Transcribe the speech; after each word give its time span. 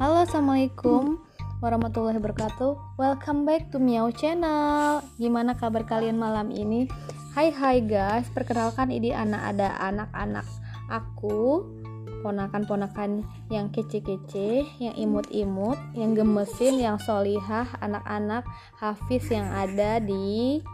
Halo, 0.00 0.24
assalamualaikum 0.24 1.20
warahmatullahi 1.60 2.16
wabarakatuh. 2.16 2.96
Welcome 2.96 3.44
back 3.44 3.68
to 3.68 3.76
Miao 3.76 4.08
Channel. 4.08 5.04
Gimana 5.20 5.52
kabar 5.52 5.84
kalian 5.84 6.16
malam 6.16 6.48
ini? 6.48 6.88
Hai 7.36 7.52
hai 7.52 7.84
guys, 7.84 8.24
perkenalkan 8.32 8.88
ini 8.88 9.12
anak 9.12 9.52
ada 9.52 9.76
anak-anak 9.84 10.48
aku, 10.88 11.68
ponakan-ponakan 12.24 13.20
yang 13.52 13.68
kece-kece, 13.68 14.64
yang 14.80 14.96
imut-imut, 14.96 15.76
yang 15.92 16.16
gemesin, 16.16 16.80
yang 16.80 16.96
solihah, 16.96 17.68
anak-anak 17.84 18.48
hafiz 18.80 19.28
yang 19.28 19.52
ada 19.52 20.00
di 20.00 20.64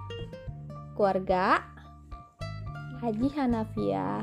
keluarga 0.94 1.66
Haji 3.02 3.34
Hanafiah. 3.34 4.22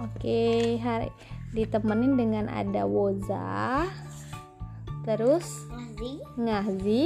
Oke, 0.00 0.80
hari 0.80 1.12
ditemenin 1.52 2.14
dengan 2.16 2.46
ada 2.52 2.84
Woza, 2.84 3.88
terus 5.04 5.46
Lazi 5.72 6.20
Ngahzi, 6.36 7.02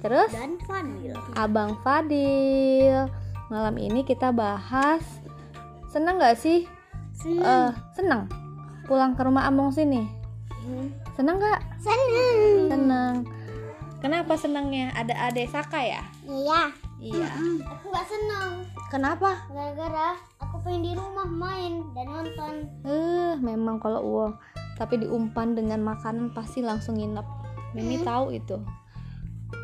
terus 0.00 0.30
dan 0.30 0.56
Fadil. 0.64 1.14
Abang 1.34 1.78
Fadil. 1.82 3.10
Malam 3.50 3.76
ini 3.82 4.06
kita 4.06 4.30
bahas 4.30 5.02
senang 5.90 6.22
nggak 6.22 6.38
sih? 6.38 6.64
Eh, 7.26 7.70
senang 7.92 8.30
pulang 8.90 9.14
ke 9.14 9.22
rumah 9.22 9.46
Among 9.46 9.70
sini. 9.70 10.02
Senang 11.14 11.38
nggak? 11.38 11.60
Seneng. 11.78 12.38
Senang. 12.66 13.14
Kenapa 14.00 14.32
senangnya? 14.34 14.90
Ada 14.96 15.28
adek 15.28 15.52
Saka 15.52 15.78
ya? 15.84 16.02
Iya. 16.24 16.72
Iya. 17.00 17.28
Aku 17.68 17.92
gak 17.92 18.08
seneng. 18.08 18.64
Kenapa? 18.88 19.44
Gara-gara 19.52 20.16
aku 20.60 20.76
pengen 20.76 20.84
di 20.84 20.92
rumah 20.92 21.24
main 21.24 21.72
dan 21.96 22.04
nonton. 22.04 22.54
Eh, 22.84 23.32
memang 23.40 23.80
kalau 23.80 24.04
uang 24.04 24.32
tapi 24.76 25.00
diumpan 25.00 25.56
dengan 25.56 25.80
makanan 25.80 26.36
pasti 26.36 26.60
langsung 26.60 27.00
nginep. 27.00 27.24
Mimi 27.72 27.96
tahu 28.04 28.36
itu. 28.36 28.60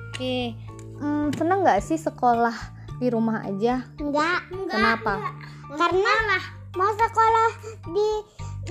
Oke, 0.08 0.56
hmm, 0.96 1.36
seneng 1.36 1.60
nggak 1.60 1.84
sih 1.84 2.00
sekolah 2.00 2.56
di 2.96 3.12
rumah 3.12 3.44
aja? 3.44 3.84
Enggak. 4.00 4.48
Kenapa? 4.72 5.36
Karena 5.76 6.40
mau 6.80 6.88
sekolah 6.96 7.50
di 7.92 8.08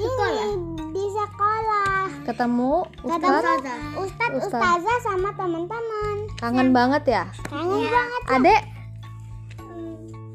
ini 0.01 0.49
di 0.97 1.05
sekolah. 1.05 2.25
Ketemu 2.25 2.73
Ustadz? 3.05 3.53
Ustadz, 4.01 4.33
Ustadz. 4.41 4.49
Ustazah 4.49 4.97
sama 5.05 5.29
teman-teman. 5.37 6.15
Kangen 6.41 6.73
banget 6.73 7.03
ya? 7.05 7.23
Kangen 7.45 7.85
banget. 7.85 8.21
Adek, 8.33 8.61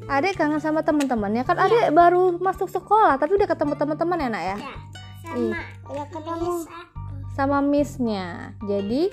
adek 0.07 0.33
kangen 0.35 0.57
sama 0.57 0.81
teman-temannya 0.81 1.43
kan? 1.43 1.57
Adek 1.57 1.91
baru 1.91 2.35
masuk 2.35 2.67
sekolah 2.67 3.15
tapi 3.15 3.35
udah 3.35 3.45
ketemu 3.45 3.73
teman-teman 3.75 4.17
ya 4.17 4.29
nak 4.29 4.43
ya? 4.43 4.57
Ih, 5.31 5.53
Ya 5.87 6.03
ketemu. 6.07 6.65
sama 7.31 7.57
missnya. 7.59 8.55
Jadi 8.61 9.11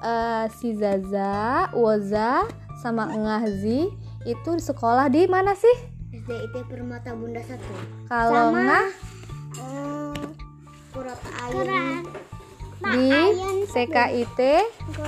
eh, 0.00 0.44
si 0.52 0.74
Zaza, 0.74 1.68
Woza, 1.72 2.44
sama 2.76 3.06
Ngahzi 3.06 3.88
itu 4.24 4.50
di 4.50 4.62
sekolah 4.62 5.06
di 5.06 5.24
mana 5.24 5.52
sih? 5.52 5.76
SDIT 6.14 6.64
Permata 6.64 7.12
Bunda 7.12 7.40
satu. 7.40 7.74
Kalau 8.06 8.48
Sama- 8.48 8.60
Ngah 8.60 8.86
Kurata 10.90 11.28
Ayun. 11.44 12.02
di 12.84 13.08
CKIT 13.66 14.40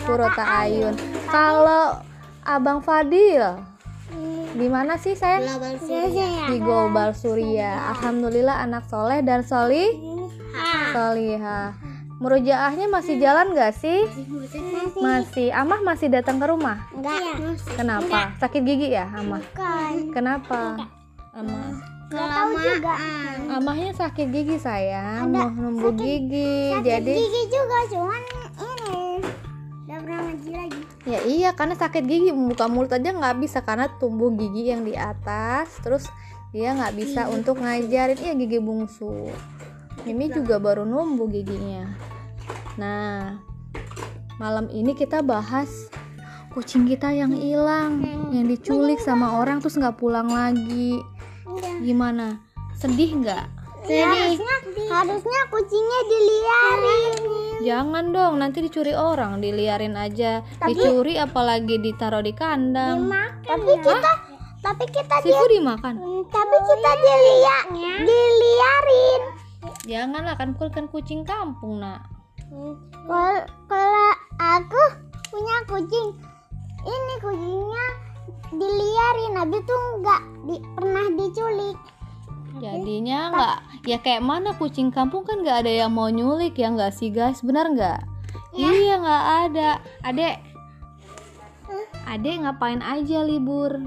Purota 0.02 0.44
Ayun. 0.62 0.94
Kalau 1.26 2.02
Abang 2.42 2.78
Fadil 2.78 3.42
di 4.56 4.66
mana 4.72 4.96
sih 4.96 5.12
saya? 5.12 5.44
Di 6.48 6.58
Global 6.58 7.12
Surya. 7.12 7.92
Alhamdulillah 7.96 8.64
anak 8.64 8.88
soleh 8.88 9.20
dan 9.20 9.44
solih 9.44 9.92
solihah. 10.96 11.76
Murojaahnya 12.16 12.88
masih 12.88 13.20
jalan 13.20 13.52
gak 13.52 13.76
sih? 13.76 14.08
Masih. 14.96 15.52
Amah 15.52 15.84
masih 15.84 16.08
datang 16.08 16.40
ke 16.40 16.48
rumah? 16.48 16.88
Enggak. 16.96 17.60
Kenapa? 17.76 18.32
Sakit 18.40 18.64
gigi 18.64 18.96
ya, 18.96 19.04
Amah? 19.12 19.44
Bukan. 19.44 19.92
Kenapa? 20.16 20.80
Amah. 21.36 21.96
Enggak 22.06 22.28
tahu 22.32 22.50
juga. 22.62 22.94
Amahnya 23.50 23.92
sakit 23.98 24.26
gigi 24.30 24.56
sayang, 24.62 25.26
mau 25.28 25.50
numbuh 25.50 25.90
gigi. 25.98 26.70
Jadi 26.80 27.18
Gigi 27.18 27.42
juga 27.50 27.78
cuman 27.90 28.22
ya 31.06 31.22
iya 31.22 31.54
karena 31.54 31.78
sakit 31.78 32.02
gigi 32.02 32.34
membuka 32.34 32.66
mulut 32.66 32.90
aja 32.90 33.14
nggak 33.14 33.38
bisa 33.38 33.62
karena 33.62 33.86
tumbuh 33.96 34.34
gigi 34.34 34.74
yang 34.74 34.82
di 34.82 34.98
atas. 34.98 35.70
Terus 35.80 36.10
dia 36.50 36.74
nggak 36.74 36.94
bisa 36.98 37.30
untuk 37.30 37.62
ngajarin 37.62 38.18
iya 38.18 38.34
gigi 38.34 38.58
bungsu. 38.58 39.30
Mimi 40.02 40.30
juga 40.30 40.58
baru 40.58 40.82
numbuh 40.82 41.30
giginya. 41.30 41.90
Nah, 42.78 43.38
malam 44.36 44.68
ini 44.70 44.92
kita 44.92 45.22
bahas 45.22 45.88
kucing 46.56 46.88
kita 46.88 47.12
yang 47.12 47.36
hilang, 47.36 48.00
yang 48.32 48.46
diculik 48.48 48.96
sama 49.02 49.40
orang 49.40 49.62
terus 49.62 49.78
nggak 49.78 49.98
pulang 49.98 50.30
lagi. 50.30 51.00
Gimana? 51.82 52.42
Sedih 52.76 53.22
nggak? 53.22 53.46
Harusnya 53.86 54.56
harusnya 54.90 55.40
kucingnya 55.52 56.00
diliarin. 56.10 57.35
Jangan 57.64 58.12
dong, 58.12 58.34
nanti 58.40 58.60
dicuri 58.60 58.92
orang, 58.92 59.40
diliarin 59.40 59.96
aja. 59.96 60.44
Dicuri 60.64 61.16
apalagi 61.16 61.80
ditaruh 61.80 62.20
di 62.20 62.32
kandang. 62.36 63.08
Tapi 63.46 63.72
kita 63.80 64.12
tapi 64.66 64.84
kita 64.90 65.22
dia 65.22 65.30
Sifu 65.30 65.46
dimakan. 65.46 65.94
tapi 66.26 66.56
kita 66.58 66.90
dilia 66.98 67.58
diliarin. 68.02 69.22
Janganlah 69.86 70.34
kan 70.34 70.58
kan 70.58 70.90
kucing 70.90 71.22
kampung, 71.22 71.78
Nak. 71.78 72.02
Kalau 73.06 73.42
kalau 73.70 74.10
aku 74.42 74.82
punya 75.30 75.56
kucing, 75.70 76.18
ini 76.82 77.14
kucingnya 77.22 77.86
diliarin, 78.50 79.32
habis 79.38 79.62
itu 79.62 79.76
nggak 80.02 80.22
di, 80.50 80.56
pernah 80.74 81.06
diculik. 81.14 81.78
Jadinya 82.60 83.18
nggak 83.32 83.56
ya 83.84 83.98
kayak 84.00 84.22
mana 84.24 84.56
kucing 84.56 84.88
kampung 84.88 85.22
kan 85.28 85.44
nggak 85.44 85.66
ada 85.66 85.72
yang 85.84 85.92
mau 85.92 86.08
nyulik 86.08 86.56
ya 86.56 86.72
nggak 86.72 86.92
sih 86.94 87.12
guys, 87.12 87.44
benar 87.44 87.68
nggak? 87.72 88.00
Iya 88.56 88.94
nggak 89.00 89.24
ada. 89.48 89.70
Adek, 90.02 90.36
adek 92.08 92.36
ngapain 92.46 92.80
aja 92.80 93.20
libur 93.22 93.84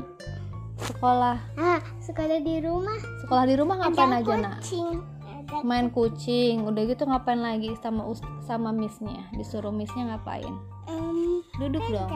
sekolah? 0.79 1.37
Ah, 1.57 1.81
sekolah 1.99 2.39
di 2.39 2.61
rumah 2.63 2.99
Sekolah 3.25 3.43
di 3.45 3.55
rumah 3.57 3.75
ngapain 3.83 4.13
aja 4.21 4.33
nak? 4.37 4.61
kucing. 4.61 5.01
Ada 5.25 5.65
Main 5.65 5.87
kucing, 5.89 6.55
udah 6.69 6.81
gitu 6.85 7.03
ngapain 7.09 7.41
lagi 7.41 7.73
sama 7.81 8.05
sama 8.45 8.69
missnya? 8.69 9.25
Disuruh 9.33 9.73
missnya 9.73 10.13
ngapain? 10.13 10.53
em, 10.85 11.41
Duduk 11.57 11.83
dong. 11.89 12.09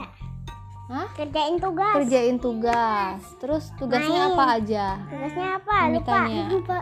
Hah? 0.93 1.09
kerjain 1.17 1.57
tugas. 1.57 1.93
Kerjain 1.97 2.37
tugas. 2.37 3.17
Terus 3.41 3.73
tugasnya 3.81 4.29
Main. 4.29 4.33
apa 4.37 4.43
aja? 4.61 4.85
Tugasnya 5.09 5.47
apa? 5.57 5.75
Lupa. 5.89 6.19
Lupa. 6.53 6.77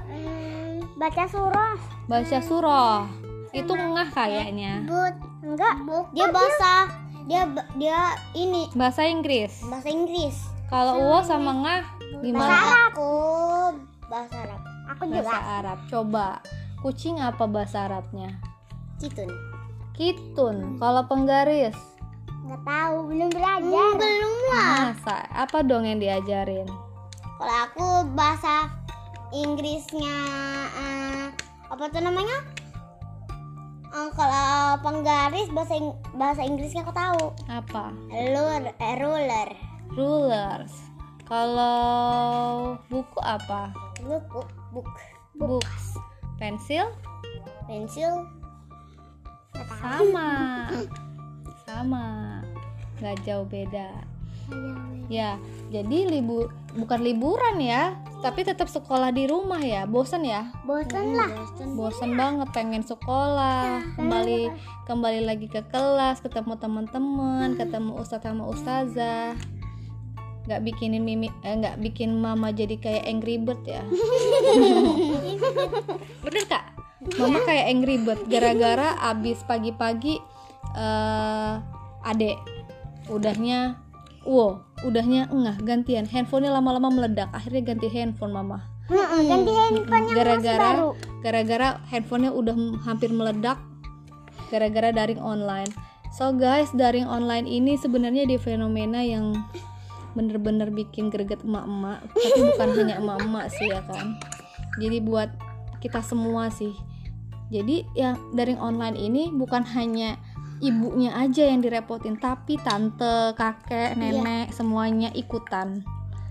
Baca 1.00 1.24
surah. 1.24 1.76
Baca 2.12 2.38
surah. 2.44 3.08
Itu 3.56 3.72
ngah 3.72 4.10
kayaknya. 4.12 4.84
But 4.84 5.16
enggak. 5.40 5.76
Dia 6.12 6.28
bahasa 6.28 6.74
dia 7.24 7.48
dia 7.80 8.00
ini 8.36 8.68
Bahasa 8.76 9.08
Inggris. 9.08 9.64
bahasa 9.64 9.88
Inggris. 9.88 10.36
Kalau 10.68 11.00
Uwo 11.00 11.24
sama 11.24 11.52
ngah 11.64 11.84
gimana? 12.20 12.52
Bahasa 12.52 12.76
Aku 12.92 13.12
bahasa 14.12 14.36
Arab. 14.44 14.62
Aku 14.92 15.04
Bahasa 15.08 15.24
juga. 15.24 15.38
Arab. 15.40 15.78
Coba. 15.88 16.28
Kucing 16.84 17.16
apa 17.24 17.48
bahasa 17.48 17.88
Arabnya? 17.88 18.36
Gitu. 19.00 19.24
Kitun. 19.96 20.76
Kalau 20.76 21.08
penggaris. 21.08 21.80
Nggak 22.42 22.62
tahu, 22.66 22.96
belum 23.08 23.30
belajar. 23.30 23.92
belum 23.96 24.34
lah. 24.50 24.76
Masa? 24.92 25.18
Apa 25.32 25.58
dong 25.62 25.86
yang 25.86 26.02
diajarin? 26.02 26.66
Kalau 27.38 27.56
aku 27.66 27.88
bahasa 28.14 28.70
Inggrisnya 29.32 30.18
eh, 30.76 31.26
apa 31.72 31.84
tuh 31.88 32.02
namanya? 32.04 32.38
Eh, 33.92 34.10
kalau 34.14 34.50
penggaris 34.80 35.48
bahasa 35.52 35.74
Ing- 35.76 36.00
bahasa 36.14 36.42
Inggrisnya 36.44 36.82
aku 36.82 36.94
tahu. 36.94 37.24
Apa? 37.48 37.94
Ruler, 38.10 38.74
eh, 38.76 38.96
ruler. 39.00 39.50
Rulers. 39.92 40.74
Kalau 41.26 42.76
buku 42.88 43.20
apa? 43.24 43.72
Book, 44.04 44.26
book, 44.28 44.50
book. 44.76 44.88
Books. 45.40 45.96
Pensil? 46.36 46.92
Pensil. 47.66 48.28
Sama. 49.80 50.30
Sama. 51.64 52.41
Nggak 53.02 53.18
jauh 53.26 53.46
beda. 53.50 53.90
Ya, 55.12 55.36
jadi 55.74 56.08
libur 56.08 56.56
bukan 56.76 57.04
liburan 57.04 57.60
ya, 57.60 58.00
tapi 58.24 58.48
tetap 58.48 58.72
sekolah 58.72 59.12
di 59.12 59.28
rumah 59.28 59.60
ya. 59.60 59.84
Bosan 59.90 60.24
ya? 60.24 60.54
Bosan 60.64 61.18
lah. 61.18 61.32
Bosan 61.76 62.16
banget 62.16 62.48
pengen 62.56 62.84
sekolah, 62.86 63.84
kembali 64.00 64.54
kembali 64.88 65.28
lagi 65.28 65.52
ke 65.52 65.66
kelas, 65.68 66.24
ketemu 66.24 66.56
teman-teman, 66.62 67.58
ketemu 67.60 68.00
ustadz 68.00 68.24
sama 68.24 68.48
ustazah. 68.48 69.36
nggak 70.42 70.66
bikinin 70.66 71.06
mimi 71.06 71.30
eh, 71.46 71.54
nggak 71.54 71.78
bikin 71.86 72.18
mama 72.18 72.50
jadi 72.50 72.74
kayak 72.82 73.06
angry 73.06 73.38
bird 73.38 73.62
ya 73.62 73.86
bener 76.26 76.44
kak 76.50 76.66
mama 77.22 77.46
kayak 77.46 77.70
angry 77.70 78.02
bird 78.02 78.26
gara-gara 78.26 78.98
abis 79.06 79.46
pagi-pagi 79.46 80.18
eh 80.74 81.54
adek 82.02 82.38
udahnya 83.10 83.80
wow 84.28 84.62
udahnya 84.86 85.30
enggak 85.30 85.58
gantian. 85.62 86.06
Handphonenya 86.10 86.58
lama-lama 86.58 86.90
meledak 86.90 87.30
akhirnya 87.34 87.74
ganti 87.74 87.88
handphone 87.90 88.34
mama. 88.34 88.66
Ganti 88.90 89.52
handphone 89.54 90.04
yang 90.10 90.16
gara-gara 90.18 90.70
baru. 90.76 90.90
gara-gara 91.22 91.68
handphonenya 91.90 92.32
udah 92.34 92.56
hampir 92.86 93.10
meledak 93.14 93.58
gara-gara 94.50 94.92
daring 94.92 95.22
online. 95.22 95.70
So 96.12 96.36
guys 96.36 96.68
daring 96.76 97.08
online 97.08 97.48
ini 97.48 97.80
sebenarnya 97.80 98.28
di 98.28 98.36
fenomena 98.36 99.00
yang 99.00 99.32
bener-bener 100.12 100.68
bikin 100.68 101.08
greget 101.08 101.40
emak-emak. 101.48 102.04
Tapi 102.12 102.40
bukan 102.52 102.70
hanya 102.84 102.96
emak-emak 103.00 103.46
sih 103.54 103.72
ya 103.72 103.80
kan? 103.88 104.20
Jadi 104.76 105.00
buat 105.00 105.32
kita 105.80 106.04
semua 106.04 106.52
sih. 106.52 106.76
Jadi 107.52 107.84
yang 107.96 108.16
daring 108.36 108.60
online 108.60 108.96
ini 108.96 109.32
bukan 109.32 109.64
hanya 109.76 110.20
ibunya 110.62 111.12
aja 111.18 111.50
yang 111.50 111.60
direpotin 111.60 112.16
tapi 112.22 112.56
tante 112.62 113.34
kakek 113.36 113.98
nenek 113.98 114.54
semuanya 114.54 115.10
ikutan. 115.18 115.82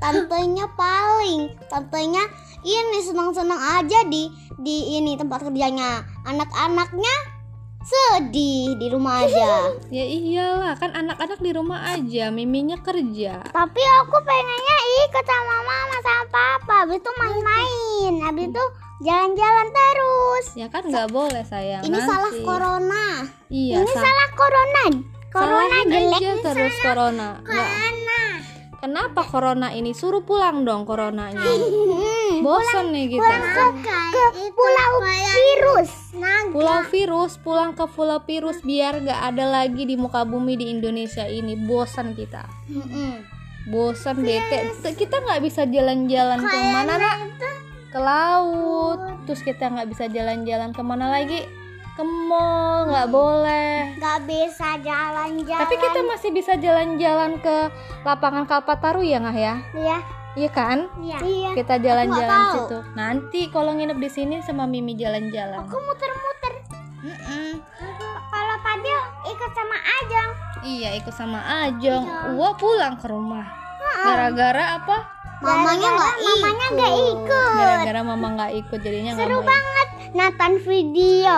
Tantenya 0.00 0.64
paling 0.80 1.52
tantenya 1.68 2.24
ini 2.64 2.98
senang-senang 3.04 3.60
aja 3.60 4.08
di 4.08 4.32
di 4.56 4.96
ini 4.96 5.18
tempat 5.20 5.44
kerjanya. 5.44 6.06
Anak-anaknya 6.24 7.14
sedih 7.80 8.76
di 8.76 8.86
rumah 8.88 9.24
aja. 9.24 9.72
Ya 9.96 10.04
iyalah 10.06 10.78
kan 10.78 10.94
anak-anak 10.94 11.40
di 11.40 11.50
rumah 11.50 11.90
aja 11.90 12.30
miminya 12.30 12.78
kerja. 12.78 13.42
Tapi 13.42 13.82
aku 13.98 14.16
pengennya 14.22 14.78
ikut 15.02 15.24
sama 15.24 15.56
mama 15.60 15.96
sama 15.98 16.24
papa. 16.30 16.74
Habis 16.86 17.02
itu 17.02 17.10
main-main. 17.16 18.12
Habis 18.22 18.44
itu 18.48 18.64
jalan-jalan 19.02 19.68
terus. 19.68 20.46
Ya 20.54 20.66
kan 20.68 20.86
nggak 20.86 21.08
boleh 21.10 21.42
sayang 21.42 21.82
ini 21.82 21.96
nanti. 21.96 22.06
salah 22.06 22.32
corona. 22.44 23.06
Iya 23.50 23.76
ini 23.82 23.90
sa- 23.90 24.04
salah 24.04 24.28
corona. 24.32 24.84
Corona 25.30 25.78
jelek 25.86 26.38
terus 26.42 26.74
corona. 26.80 27.28
Corona 27.42 28.20
kenapa 28.80 29.20
corona 29.22 29.70
ini? 29.76 29.92
Suruh 29.92 30.24
pulang 30.24 30.64
dong 30.64 30.88
coronanya. 30.88 31.38
Bosan 32.44 32.90
nih 32.90 33.12
kita. 33.12 33.34
ke, 33.52 33.66
ke 34.10 34.24
pulau 34.56 34.92
virus. 35.04 36.16
Pulau 36.50 36.80
virus 36.88 37.32
pulang 37.38 37.76
ke 37.76 37.84
pulau 37.86 38.18
virus 38.24 38.64
biar 38.64 39.04
gak 39.04 39.20
ada 39.36 39.44
lagi 39.46 39.84
di 39.84 39.94
muka 39.94 40.24
bumi 40.24 40.56
di 40.56 40.72
Indonesia 40.72 41.28
ini. 41.28 41.54
Bosan 41.54 42.16
kita. 42.16 42.48
Bosan 43.68 44.24
bete. 44.24 44.72
Kita 44.96 45.20
nggak 45.20 45.40
bisa 45.44 45.68
jalan-jalan 45.68 46.40
ke 46.40 46.56
mana 46.72 46.94
nak? 46.96 47.18
ke 47.90 47.98
laut. 47.98 48.98
Terus 49.28 49.42
kita 49.44 49.68
nggak 49.68 49.88
bisa 49.92 50.08
jalan-jalan 50.08 50.70
ke 50.72 50.82
mana 50.82 51.10
lagi 51.12 51.59
ke 52.00 52.04
mall 52.08 52.88
nggak 52.88 53.08
boleh. 53.12 53.92
Nggak 54.00 54.20
bisa 54.24 54.80
jalan-jalan. 54.80 55.60
Tapi 55.60 55.74
kita 55.76 56.00
masih 56.00 56.30
bisa 56.32 56.52
jalan-jalan 56.56 57.36
ke 57.44 57.56
lapangan 58.08 58.48
Kalpataru 58.48 59.04
ya 59.04 59.20
nggak 59.20 59.36
ya? 59.36 59.54
Ya 59.76 59.98
iya 60.32 60.48
kan? 60.48 60.88
Iya. 60.96 61.18
Iya. 61.20 61.50
Kita 61.52 61.76
jalan-jalan 61.76 62.40
situ. 62.56 62.78
nanti 62.96 63.40
kalau 63.52 63.76
nginep 63.76 63.98
di 64.00 64.08
sini 64.08 64.36
sama 64.40 64.64
Mimi 64.64 64.96
jalan-jalan. 64.96 65.60
Aku 65.60 65.76
muter-muter. 65.76 66.54
Kalau 68.32 68.56
tadi 68.64 68.90
ikut 69.28 69.50
sama 69.52 69.76
Ajeng. 69.76 70.30
Iya 70.64 70.90
ikut 71.04 71.12
sama 71.12 71.40
Ajeng. 71.68 72.02
Wah 72.40 72.56
pulang 72.56 72.96
ke 72.96 73.12
rumah. 73.12 73.44
Gara-gara 74.00 74.80
apa? 74.80 74.96
Mamanya 75.44 75.88
nggak 75.92 76.14
mamanya 76.20 76.66
nggak 76.72 76.94
ikut. 77.12 77.52
gara-gara 77.56 78.00
mama 78.04 78.26
nggak 78.36 78.52
ikut 78.60 78.78
jadinya 78.84 79.16
nggak 79.16 79.24
seru 79.24 79.40
banget 79.40 79.88
nonton 80.12 80.52
video 80.68 81.36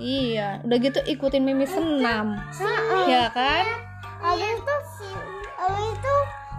iya 0.00 0.60
udah 0.62 0.78
gitu 0.80 1.00
ikutin 1.04 1.42
Mimi 1.44 1.66
senam. 1.68 2.36
Ya 3.08 3.28
kan? 3.32 3.64
Habis 4.20 4.60
itu 4.60 4.74
habis 5.56 5.88
itu 5.92 6.14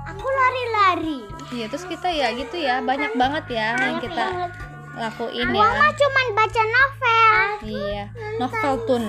aku 0.07 0.28
lari-lari. 0.28 1.19
Iya 1.54 1.66
terus 1.72 1.86
kita 1.88 2.10
ya 2.12 2.34
gitu 2.36 2.57
ya 2.60 2.84
banyak 2.84 3.13
banget 3.16 3.45
ya 3.54 3.78
yang 3.78 3.98
kita 4.01 4.51
lakuin 4.98 5.48
ya. 5.48 5.54
mama 5.54 5.88
cuman 5.94 6.28
baca 6.34 6.63
novel. 6.66 7.39
Iya 7.63 8.04
novel 8.42 8.74
tun. 8.89 9.04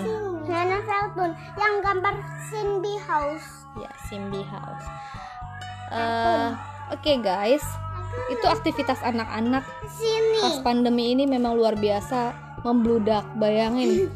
Ya 0.48 0.60
novel 0.64 1.02
tun. 1.16 1.30
Yang 1.56 1.74
gambar 1.84 2.14
Cindy 2.48 2.94
House. 3.04 3.48
Ya 3.78 3.90
Simbi 4.08 4.42
House. 4.48 4.86
Eh, 5.92 6.48
oke 6.92 7.12
guys. 7.24 7.64
Itu 8.32 8.44
aktivitas 8.48 9.00
anak-anak. 9.04 9.64
Sini. 9.88 10.40
Pas 10.42 10.56
pandemi 10.60 11.14
ini 11.14 11.24
memang 11.24 11.54
luar 11.56 11.78
biasa 11.78 12.47
membludak. 12.62 13.24
Bayangin. 13.38 14.10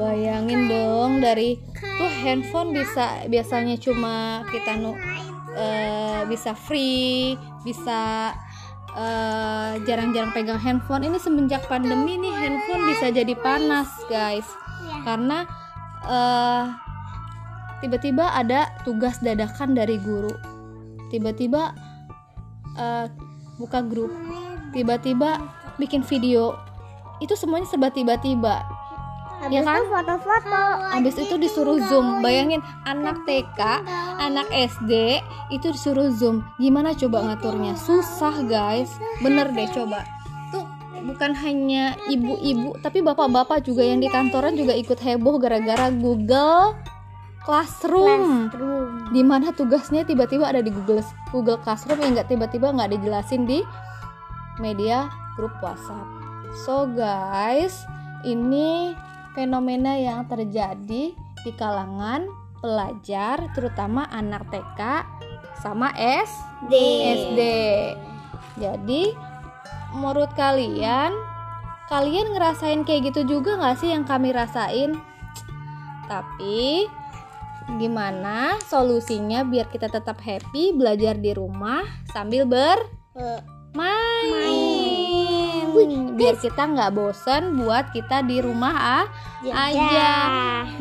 Bayangin 0.00 0.64
dong 0.64 1.20
dari 1.20 1.60
tuh 1.76 2.12
handphone 2.24 2.72
bisa 2.72 3.28
biasanya 3.28 3.76
cuma 3.76 4.40
kita 4.48 4.80
nu 4.80 4.96
eh, 5.52 6.24
bisa 6.24 6.56
free 6.56 7.36
bisa 7.68 8.32
eh, 8.96 9.72
jarang-jarang 9.84 10.32
pegang 10.32 10.56
handphone. 10.56 11.04
Ini 11.04 11.20
semenjak 11.20 11.68
pandemi 11.68 12.16
nih 12.16 12.32
handphone 12.32 12.88
bisa 12.88 13.12
jadi 13.12 13.34
panas 13.36 13.92
guys. 14.08 14.48
Karena 15.04 15.44
eh, 16.08 16.64
tiba-tiba 17.84 18.32
ada 18.32 18.72
tugas 18.88 19.20
dadakan 19.20 19.76
dari 19.76 20.00
guru. 20.00 20.32
Tiba-tiba 21.12 21.76
eh, 22.72 23.06
buka 23.60 23.84
grup. 23.84 24.12
Tiba-tiba 24.72 25.44
bikin 25.76 26.00
video 26.04 26.67
itu 27.18 27.34
semuanya 27.34 27.66
serba 27.66 27.90
tiba-tiba. 27.90 28.62
Habis 29.38 29.54
ya 29.54 29.62
kan? 29.62 29.78
itu 29.78 29.86
foto-foto 29.86 30.62
Habis 30.98 31.14
itu 31.22 31.34
disuruh 31.38 31.78
zoom. 31.86 32.06
Bayangin 32.18 32.58
anak 32.82 33.22
TK 33.22 33.60
Anak 34.18 34.50
SD 34.50 35.22
Itu 35.54 35.70
disuruh 35.70 36.10
zoom. 36.10 36.42
Gimana 36.58 36.90
coba 36.98 37.22
ngaturnya? 37.22 37.78
Susah 37.78 38.34
guys. 38.50 38.90
Bener 39.22 39.46
deh 39.54 39.70
coba. 39.70 40.02
Tuh 40.50 40.66
bukan 41.06 41.38
hanya 41.38 41.94
ibu-ibu 42.10 42.82
Tapi 42.82 42.98
bapak-bapak 42.98 43.62
juga 43.62 43.86
yang 43.86 44.02
di 44.02 44.10
kantoran 44.10 44.58
juga 44.58 44.74
ikut 44.74 44.98
heboh 44.98 45.38
Gara-gara 45.38 45.94
Google 45.94 46.74
Classroom. 47.46 48.50
Di 49.14 49.22
mana 49.22 49.54
tugasnya 49.54 50.02
tiba-tiba 50.02 50.50
ada 50.50 50.60
di 50.60 50.74
Google 50.74 51.06
Google 51.30 51.62
Classroom 51.62 52.02
Yang 52.02 52.10
nggak 52.18 52.28
tiba-tiba 52.34 52.74
nggak 52.74 52.90
dijelasin 52.98 53.46
di 53.46 53.62
media 54.58 55.06
grup 55.38 55.54
WhatsApp 55.62 56.17
So 56.52 56.88
guys 56.88 57.84
Ini 58.26 58.98
fenomena 59.38 59.94
yang 59.94 60.26
terjadi 60.26 61.14
di 61.14 61.52
kalangan 61.54 62.26
pelajar 62.58 63.46
terutama 63.54 64.10
anak 64.10 64.42
TK 64.50 65.06
sama 65.62 65.94
SD. 65.94 66.74
SD. 67.14 67.40
Jadi 68.58 69.14
menurut 69.94 70.34
kalian 70.34 71.14
kalian 71.86 72.34
ngerasain 72.36 72.84
kayak 72.84 73.14
gitu 73.14 73.38
juga 73.38 73.56
nggak 73.56 73.78
sih 73.78 73.94
yang 73.94 74.02
kami 74.02 74.34
rasain? 74.34 74.98
Tapi 76.10 76.90
gimana 77.78 78.58
solusinya 78.64 79.44
biar 79.44 79.68
kita 79.70 79.92
tetap 79.92 80.18
happy 80.24 80.72
belajar 80.72 81.20
di 81.20 81.36
rumah 81.36 81.84
sambil 82.10 82.48
bermain 82.48 84.67
biar 86.14 86.34
kita 86.40 86.62
nggak 86.68 86.90
bosen 86.94 87.56
buat 87.58 87.90
kita 87.92 88.24
di 88.24 88.40
rumah 88.42 88.74
ah. 88.74 89.06
Aja. 89.44 90.14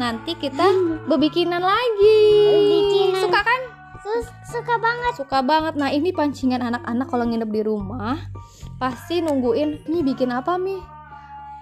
nanti 0.01 0.33
kita 0.33 0.65
bebikinan 1.05 1.61
lagi. 1.61 2.21
Bebikinan. 2.49 3.21
suka 3.21 3.39
kan? 3.45 3.61
Sus- 4.01 4.33
suka 4.49 4.75
banget. 4.79 5.11
Suka 5.17 5.39
banget. 5.43 5.73
Nah 5.75 5.89
ini 5.91 6.09
pancingan 6.15 6.63
anak-anak 6.63 7.07
kalau 7.09 7.25
nginep 7.27 7.49
di 7.51 7.61
rumah 7.61 8.17
pasti 8.77 9.21
nungguin 9.21 9.89
mi 9.89 10.01
bikin 10.01 10.33
apa 10.33 10.57
mi? 10.57 10.77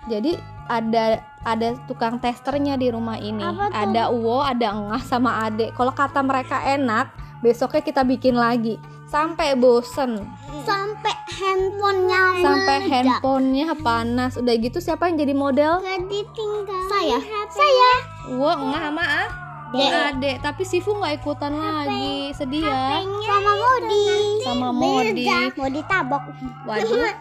Jadi 0.05 0.37
ada 0.69 1.21
ada 1.41 1.73
tukang 1.89 2.21
testernya 2.21 2.77
di 2.77 2.93
rumah 2.93 3.17
ini. 3.17 3.41
Ada 3.73 4.13
uwo 4.13 4.45
ada 4.45 4.71
engah 4.71 5.01
sama 5.01 5.45
adek 5.49 5.73
kalau 5.73 5.91
kata 5.91 6.21
mereka 6.21 6.61
enak 6.63 7.11
besoknya 7.45 7.81
kita 7.85 8.01
bikin 8.01 8.33
lagi 8.33 8.81
sampai 9.09 9.53
bosen. 9.55 10.25
Sampai 10.65 11.13
handphonenya 11.35 12.21
sampai 12.41 12.75
meledak. 12.81 12.91
handphonenya 12.91 13.69
panas. 13.79 14.31
Udah 14.39 14.53
gitu 14.57 14.77
siapa 14.81 15.09
yang 15.09 15.17
jadi 15.21 15.33
model? 15.35 15.73
Jadi 15.83 16.19
tinggal 16.33 16.81
saya. 16.89 17.17
saya. 17.51 17.91
uwo 18.25 18.51
engah 18.57 18.89
sama 18.89 19.05
ah 19.05 19.29
Dek. 19.75 19.91
adek 19.91 20.35
tapi 20.39 20.63
Sifu 20.63 20.95
nggak 20.95 21.21
ikutan 21.21 21.53
lagi. 21.53 22.31
Sedih 22.33 22.63
ya. 22.63 23.01
Sama 23.03 23.53
Modi. 23.53 24.05
sama 24.45 24.69
Modi. 24.71 25.25
Modi 25.57 25.81
tabok 25.85 26.23
waduh. 26.65 27.05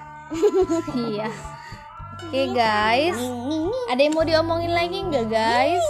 Iya. 0.97 1.29
Oke 2.25 2.43
guys. 2.57 3.19
Ada 3.93 4.01
yang 4.01 4.15
mau 4.17 4.25
diomongin 4.25 4.73
lagi 4.73 4.97
nggak 4.97 5.27
guys? 5.29 5.87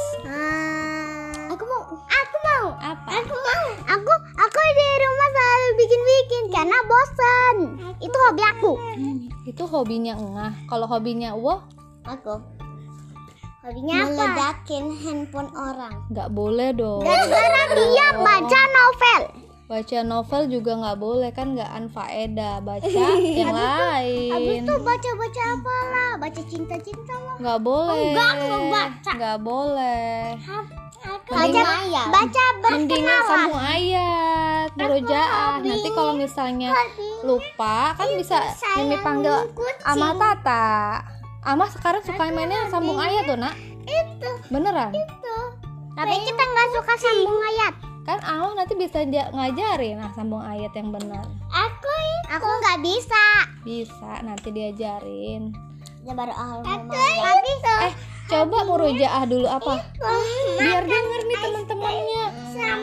Aku 1.53 1.65
mau. 1.65 1.83
Aku 1.95 2.37
mau. 2.43 2.67
Apa? 2.83 3.09
Aku 3.23 3.35
mau. 3.35 3.67
Aku 3.95 4.13
aku 4.35 4.59
di 4.59 4.89
rumah 5.05 5.29
selalu 5.75 5.83
bikin 5.83 6.02
bikin 6.07 6.45
karena 6.54 6.78
bosan 6.87 7.57
itu 7.99 8.16
hobi 8.16 8.43
aku. 8.47 8.73
Hmm, 8.78 9.19
itu 9.43 9.62
hobinya 9.66 10.14
engah. 10.14 10.52
Kalau 10.71 10.87
hobinya 10.87 11.35
uwo? 11.35 11.66
Aku. 12.07 12.38
Hobinya 13.64 13.95
apa? 13.99 14.12
Meledakin 14.12 14.85
handphone 14.95 15.50
orang. 15.50 15.95
nggak 16.14 16.31
boleh 16.31 16.71
dong. 16.71 17.02
Gara-gara 17.02 17.62
dia 17.75 18.09
baca 18.14 18.61
novel. 18.71 19.23
baca 19.64 19.99
novel 20.04 20.43
juga 20.47 20.76
nggak 20.76 20.99
boleh 21.00 21.31
kan 21.33 21.57
nggak 21.57 21.71
anfaedah 21.73 22.61
baca 22.61 22.85
yang 23.40 23.49
Habis 23.50 23.81
lain. 23.97 24.61
itu 24.62 24.75
baca-baca 24.78 25.43
apa 25.50 25.76
lah? 25.90 26.11
Baca 26.21 26.40
cinta-cinta 26.47 27.14
lah. 27.19 27.37
nggak 27.40 27.59
boleh. 27.59 28.12
Enggak, 28.12 28.33
mau 28.45 28.62
baca. 28.71 29.11
nggak 29.11 29.38
boleh. 29.43 30.23
Baca 31.25 31.62
baca 32.12 32.45
mendingan 32.71 33.21
sambung 33.25 33.61
ayat 33.61 34.63
murojaah 34.75 35.62
nanti 35.62 35.88
kalau 35.95 36.12
misalnya 36.19 36.75
lupa 37.23 37.95
kan 37.95 38.09
bisa 38.19 38.38
Mimi 38.78 38.99
panggil 39.00 39.50
ama 39.87 40.09
tata. 40.19 40.66
Ama 41.45 41.69
sekarang 41.69 42.02
suka 42.02 42.33
mainnya 42.33 42.66
sambung 42.73 42.97
ayat 42.97 43.28
tuh 43.28 43.37
nak. 43.37 43.54
Itu. 43.85 44.31
Beneran? 44.49 44.97
Itu. 44.97 45.37
Tapi 45.95 46.14
kita 46.25 46.43
nggak 46.43 46.69
suka 46.75 46.93
sambung 46.99 47.38
ayat. 47.38 47.75
kan 48.04 48.21
Allah 48.21 48.52
nanti 48.52 48.76
bisa 48.76 49.00
ngajarin 49.33 49.97
nah 49.97 50.12
sambung 50.12 50.45
ayat 50.45 50.73
yang 50.76 50.93
benar. 50.93 51.25
Aku 51.49 51.95
Aku 52.33 52.49
nggak 52.49 52.78
bisa. 52.85 53.25
bisa 53.64 54.21
nanti 54.25 54.49
diajarin. 54.52 55.52
Ya 56.04 56.12
baru 56.12 56.33
ahal 56.37 56.61
Tapi 56.64 57.52
eh 57.88 57.95
coba 58.25 58.59
murojaah 58.64 59.25
dulu 59.25 59.45
apa 59.45 59.85
biar 60.57 60.83
denger 60.83 61.21
nih 61.23 61.38
teman-temannya 61.38 62.25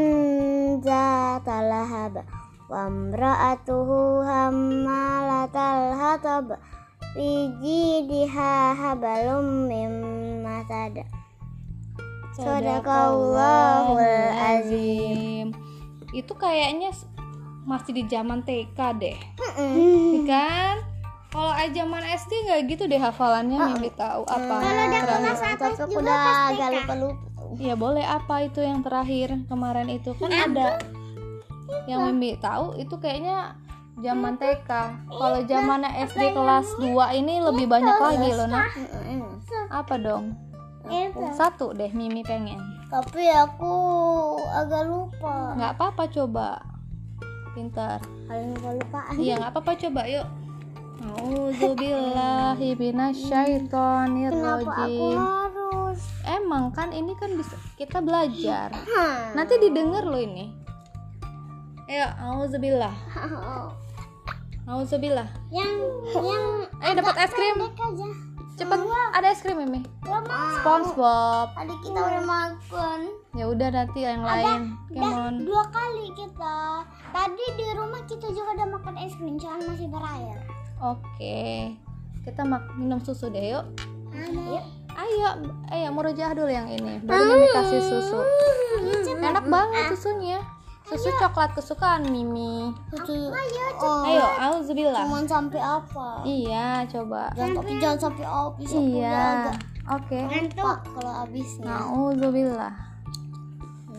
zatalahab. 0.85 2.21
Wa 2.69 2.85
imra'atuhu 2.85 4.21
hammalatal 4.21 5.97
hatab. 5.97 6.61
Fi 7.17 7.49
mim 9.41 9.97
masad. 10.45 11.01
Sadaqallahul 12.33 14.01
azim. 14.33 15.53
itu 16.13 16.33
kayaknya 16.37 16.93
masih 17.65 17.91
di 17.97 18.03
zaman 18.05 18.45
TK 18.45 18.77
deh. 19.01 19.17
Iya 19.57 20.21
kan? 20.29 20.75
Kalau 21.33 21.49
aja 21.49 21.73
zaman 21.73 22.05
SD 22.05 22.45
nggak 22.45 22.61
gitu 22.69 22.83
deh 22.85 23.01
hafalannya 23.01 23.57
Mimi 23.57 23.89
tahu 23.97 24.21
apa 24.29 24.61
terakhir. 24.61 25.57
Tapi 25.57 25.93
udah 25.97 26.17
agak 26.53 26.69
lupa-lupa. 26.77 27.25
ya 27.57 27.73
boleh 27.73 28.05
apa 28.05 28.45
itu 28.45 28.61
yang 28.61 28.85
terakhir 28.85 29.33
kemarin 29.49 29.89
itu? 29.89 30.13
Kan 30.21 30.29
ada 30.29 30.77
yang 31.89 32.05
Mimi 32.13 32.37
tahu 32.37 32.77
itu 32.77 32.93
kayaknya 33.01 33.57
zaman 34.01 34.37
TK 34.37 34.69
kalau 35.09 35.39
zamannya 35.45 35.89
SD 36.09 36.33
kelas 36.33 36.65
2 36.81 37.17
ini 37.17 37.41
lebih 37.41 37.65
banyak 37.69 37.97
lagi 37.97 38.29
loh 38.33 38.47
nak 38.49 38.73
apa 39.69 39.95
dong 40.01 40.33
satu 41.33 41.73
deh 41.73 41.89
Mimi 41.91 42.23
pengen. 42.23 42.59
Tapi 42.87 43.27
aku 43.31 43.75
agak 44.53 44.85
lupa. 44.85 45.55
nggak 45.57 45.73
apa-apa 45.79 46.05
coba. 46.11 46.61
Pintar. 47.53 48.01
Paling 48.25 48.57
lupa-lupaan. 48.57 49.13
iya 49.17 49.37
nggak 49.37 49.53
apa-apa 49.53 49.77
coba 49.77 50.01
yuk. 50.05 50.25
Auzubillahi 51.03 52.79
minasyaitonirrajim 52.79 55.19
harus? 55.19 55.99
Emang 56.23 56.71
kan 56.71 56.95
ini 56.95 57.11
kan 57.19 57.35
bisa 57.35 57.59
kita 57.75 57.99
belajar. 57.99 58.71
Hah. 58.71 59.35
Nanti 59.35 59.59
didengar 59.59 60.07
loh 60.07 60.15
ini. 60.17 60.55
Ayo, 61.91 62.07
auzubillah. 62.15 62.95
Auzubillah. 64.63 65.27
Yang 65.51 65.75
yang 66.15 66.71
Ayo 66.79 66.95
dapat 66.95 67.27
es 67.27 67.35
krim. 67.35 67.59
aja. 67.59 68.07
Cepet, 68.53 68.79
ada 69.17 69.27
es 69.33 69.41
krim 69.41 69.57
Mimi 69.57 69.81
Gak 70.05 70.21
mau. 70.29 70.53
Spongebob. 70.61 71.47
Tadi 71.57 71.75
kita 71.81 71.99
udah 71.99 72.21
makan. 72.21 72.99
Ya 73.33 73.45
udah 73.49 73.69
nanti 73.73 73.99
yang 74.05 74.21
lain. 74.21 74.77
On. 74.93 75.33
Dua 75.41 75.65
kali 75.73 76.13
kita. 76.13 76.85
Tadi 77.09 77.45
di 77.57 77.65
rumah 77.73 78.01
kita 78.05 78.29
juga 78.29 78.53
udah 78.53 78.67
makan 78.77 78.95
es 79.01 79.13
krim, 79.17 79.41
cuman 79.41 79.59
masih 79.73 79.89
berair. 79.89 80.37
Oke. 80.81 81.73
Kita 82.23 82.41
mak 82.45 82.77
minum 82.77 83.01
susu 83.01 83.33
deh 83.33 83.57
yuk. 83.57 83.65
Ayo. 84.13 84.61
Ayo, 84.93 85.29
ayo 85.73 85.87
murojaah 85.89 86.37
dulu 86.37 86.53
yang 86.53 86.69
ini. 86.69 87.01
Baru 87.01 87.33
Mimi 87.33 87.49
kasih 87.49 87.81
susu. 87.81 88.21
Enak 89.17 89.49
banget 89.49 89.97
susunya 89.97 90.43
Susu 90.83 91.09
coklat 91.15 91.55
kesukaan 91.55 92.03
Mimi 92.11 92.75
Ayo. 92.91 93.65
Oh. 93.79 94.03
Ayo, 94.03 94.25
auzubillah 94.35 95.07
Cuman 95.07 95.23
sampai 95.23 95.61
apa? 95.63 96.21
Iya, 96.27 96.83
coba 96.91 97.31
Jangan 97.33 97.51
tapi 97.63 97.71
jangan 97.79 97.99
sampai 97.99 98.25
habis. 98.27 98.69
Iya 98.71 99.51
Oke 99.83 100.19
lupa 100.27 100.79
kalau 100.95 101.13
habisnya. 101.23 101.67
Nauzubillah 101.67 102.73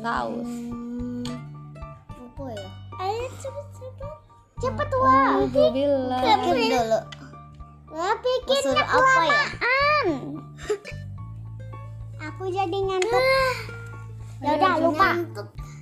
Taus 0.05 0.45
Hmm, 0.45 1.25
Lupa 2.21 2.45
ya. 2.53 2.69
Ayo 3.01 3.25
cepet 3.41 3.67
cepet. 3.73 4.13
Cepet 4.61 4.89
wah. 5.01 5.41
Nauzubillah 5.41 6.21
Pikir 6.21 6.57
dulu. 6.73 7.01
Nah, 7.95 8.15
pikirnya 8.19 8.85
apa 8.85 9.23
ya? 9.25 9.45
Aku 12.27 12.51
jadi 12.51 12.75
ngantuk. 12.75 13.25
Ya 14.43 14.51
udah 14.61 14.75
lupa. 14.83 15.09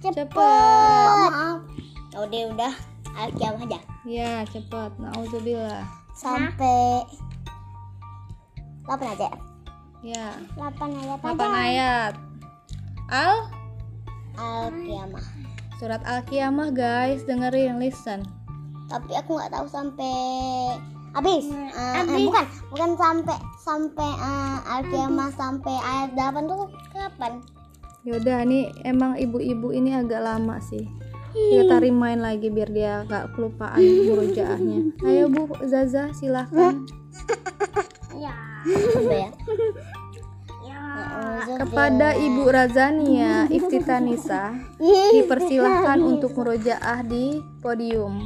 Cepet 0.02 0.34
Maaf. 0.34 1.62
Ya 2.10 2.18
udah 2.26 2.42
udah. 2.50 2.74
Alkiam 3.14 3.54
aja. 3.62 3.78
Ya 4.02 4.42
cepet 4.50 4.90
Nauzubillah 4.98 5.86
Sampai 6.18 7.06
8 8.82 9.14
aja. 9.14 9.30
Ya 10.02 10.34
8 10.58 10.98
ayat 11.06 11.18
8 11.22 11.38
ayat 11.38 12.12
Al 13.06 13.46
Alkiamah. 14.34 15.22
Surat 15.78 16.02
Al-Qiyamah 16.02 16.74
guys 16.74 17.22
Dengerin, 17.22 17.78
listen 17.78 18.26
Tapi 18.90 19.12
aku 19.14 19.38
nggak 19.38 19.54
tahu 19.54 19.66
sampai 19.70 20.18
habis. 21.14 21.46
Eh, 21.46 22.02
eh, 22.02 22.26
bukan, 22.26 22.44
bukan 22.74 22.90
sampai 22.98 23.38
sampai 23.62 24.10
eh, 24.18 24.58
Alkiamah 24.66 25.30
sampai 25.38 25.76
ayat 25.78 26.10
8 26.18 26.50
tuh 26.50 26.66
kapan? 26.90 27.38
Yaudah 28.02 28.42
nih 28.42 28.66
emang 28.82 29.14
ibu-ibu 29.14 29.70
ini 29.70 29.94
agak 29.94 30.26
lama 30.26 30.58
sih 30.58 30.90
kita 31.32 31.80
remind 31.80 32.20
lagi 32.20 32.52
biar 32.52 32.68
dia 32.68 33.08
gak 33.08 33.32
kelupaan 33.32 33.80
murojaahnya 33.80 34.92
ayo 35.08 35.32
bu 35.32 35.48
Zaza 35.64 36.12
silahkan 36.12 36.84
Ya. 38.12 38.36
Apa 38.62 39.10
ya? 39.10 39.30
Ya. 40.62 40.78
kepada 41.58 42.14
ibu 42.14 42.46
Razania 42.46 43.50
Iftitanisa 43.50 44.54
dipersilahkan 45.16 45.98
untuk 45.98 46.30
murojaah 46.36 47.02
di 47.02 47.42
podium 47.58 48.22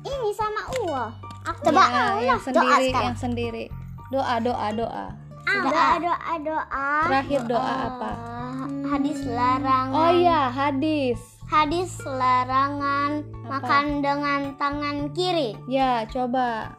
ini 0.00 0.30
sama 0.32 0.60
Allah. 0.64 1.08
Aku 1.44 1.60
Coba 1.60 1.82
ya, 1.84 1.84
yang 1.84 2.40
Allah. 2.40 2.40
doa 2.40 2.40
sendiri, 2.40 2.86
sekarang. 2.88 3.04
yang 3.04 3.16
sendiri. 3.20 3.64
Doa, 4.08 4.34
doa, 4.40 4.66
doa. 4.72 5.06
doa 5.44 5.88
doa 6.00 6.32
doa. 6.40 6.88
Terakhir 7.04 7.40
doa 7.44 7.74
apa? 7.84 8.10
Eh, 8.10 8.84
Hadis 8.88 9.18
larangan. 9.28 9.92
Oh 9.92 10.10
iya, 10.10 10.40
hadis. 10.48 11.20
Hadis 11.44 11.92
larangan 12.00 13.20
makan 13.44 14.00
dengan 14.00 14.40
tangan 14.56 15.12
kiri. 15.12 15.52
Ya, 15.68 16.08
coba. 16.08 16.72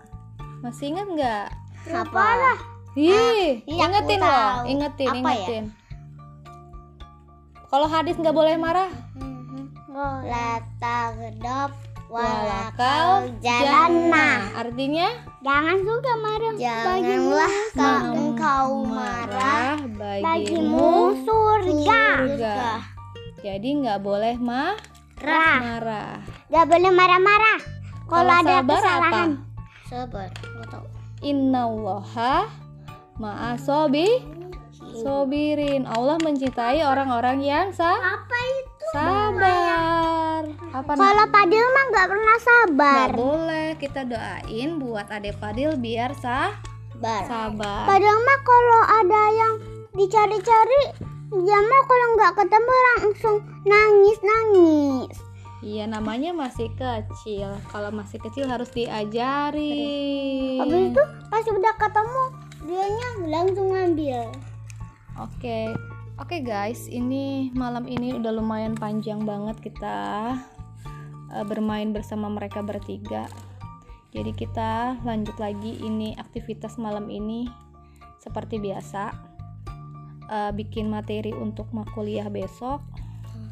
Masih 0.66 0.98
ingat 0.98 1.08
nggak? 1.14 1.48
Apa 1.88 2.26
lah? 2.36 2.58
Ih, 2.98 3.62
iya, 3.64 3.86
aku 3.86 3.94
ingetin 3.94 4.20
loh, 4.20 4.54
ingetin, 4.66 5.08
Apa 5.08 5.16
ya? 5.16 5.22
ingetin. 5.22 5.64
Kalau 7.68 7.86
hadis 7.86 8.16
nggak 8.18 8.34
boleh 8.34 8.56
marah, 8.58 8.90
La 10.24 10.62
taghdab 10.78 11.74
walakal 12.08 13.28
walakal 13.28 13.42
jalanna. 13.42 14.54
Artinya 14.56 15.08
Jangan 15.42 15.78
juga 15.82 16.12
marah. 16.18 16.54
Janganlah 16.58 17.54
kau 17.74 18.06
engkau 18.14 18.68
marah 18.86 19.78
bagimu 20.22 21.18
surga. 21.22 22.04
surga. 22.24 22.56
Jadi 23.42 23.70
nggak 23.82 24.00
boleh 24.02 24.36
mah 24.38 24.74
Marah. 25.18 25.58
marah. 25.62 26.14
Gak 26.48 26.66
boleh 26.70 26.92
marah-marah. 26.94 27.60
Kalau 28.08 28.22
Kalau 28.22 28.34
ada 28.38 28.54
sabar 28.62 28.78
kesalahan. 28.78 29.30
apa? 29.34 29.42
Sabar. 29.90 30.30
Nggak 30.30 30.68
tahu. 30.70 30.86
Innallaha 31.22 32.46
ma'asobi 33.18 34.22
sobirin. 35.02 35.86
Allah 35.90 36.18
mencintai 36.22 36.82
orang-orang 36.82 37.42
yang 37.42 37.68
sa 37.74 37.98
Apa 37.98 38.38
itu? 38.38 38.86
sabar. 38.94 40.42
Apa 40.72 40.92
Kalau 40.96 41.26
Padil 41.28 41.66
mah 41.66 41.86
nggak 41.92 42.08
pernah 42.08 42.38
sabar. 42.40 43.08
Nggak 43.10 43.18
boleh 43.18 43.68
kita 43.78 44.02
doain 44.06 44.70
buat 44.80 45.08
adek 45.10 45.36
Fadil 45.38 45.76
biar 45.76 46.14
sah 46.16 46.54
Sabar. 46.98 47.24
sabar. 47.28 47.84
Padahal 47.86 48.20
mah 48.22 48.40
kalau 48.42 48.82
ada 48.88 49.22
yang 49.30 49.54
dicari-cari, 49.94 50.84
dia 51.30 51.60
mah 51.60 51.84
kalau 51.86 52.08
nggak 52.16 52.34
ketemu 52.38 52.74
langsung 52.88 53.38
nangis-nangis. 53.66 55.14
Iya 55.66 55.90
namanya 55.90 56.32
masih 56.38 56.70
kecil. 56.78 57.50
Kalau 57.74 57.90
masih 57.90 58.22
kecil 58.22 58.46
harus 58.46 58.70
diajarin. 58.74 60.62
Habis 60.62 60.82
itu 60.94 61.04
pas 61.34 61.46
udah 61.46 61.74
ketemu, 61.82 62.24
dianya 62.70 63.10
langsung 63.26 63.68
ngambil. 63.74 64.30
Oke, 65.18 65.74
oke 66.22 66.38
guys, 66.46 66.86
ini 66.86 67.50
malam 67.58 67.90
ini 67.90 68.14
udah 68.14 68.30
lumayan 68.30 68.78
panjang 68.78 69.26
banget 69.26 69.58
kita 69.60 69.98
eh, 71.34 71.46
bermain 71.50 71.90
bersama 71.90 72.30
mereka 72.30 72.62
bertiga. 72.62 73.26
Jadi 74.14 74.32
kita 74.38 75.02
lanjut 75.02 75.36
lagi 75.42 75.82
ini 75.82 76.14
aktivitas 76.16 76.78
malam 76.78 77.10
ini 77.10 77.50
seperti 78.22 78.62
biasa, 78.62 79.28
Eh, 80.28 80.52
bikin 80.52 80.92
materi 80.92 81.32
untuk 81.32 81.72
makuliah 81.72 82.28
besok. 82.28 82.84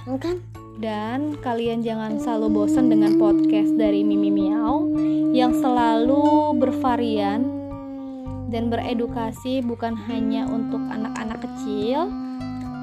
Kan? 0.03 0.43
Dan 0.75 1.39
kalian 1.39 1.79
jangan 1.87 2.19
selalu 2.19 2.51
bosan 2.51 2.91
dengan 2.91 3.15
podcast 3.15 3.71
dari 3.79 4.03
Mimi 4.03 4.27
Miau 4.27 4.91
yang 5.31 5.55
selalu 5.55 6.51
bervarian 6.59 7.47
dan 8.51 8.67
beredukasi 8.67 9.63
bukan 9.63 9.95
hanya 10.11 10.43
untuk 10.51 10.83
anak-anak 10.91 11.39
kecil, 11.47 12.11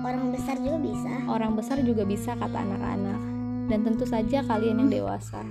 Orang 0.03 0.33
besar 0.33 0.57
juga 0.59 0.79
bisa. 0.81 1.13
orang 1.29 1.53
besar 1.53 1.77
juga 1.85 2.03
bisa 2.09 2.33
kata 2.33 2.59
anak-anak. 2.65 3.21
Dan 3.69 3.79
tentu 3.85 4.09
saja 4.09 4.41
kalian 4.41 4.89
yang 4.89 4.91
dewasa. 4.91 5.45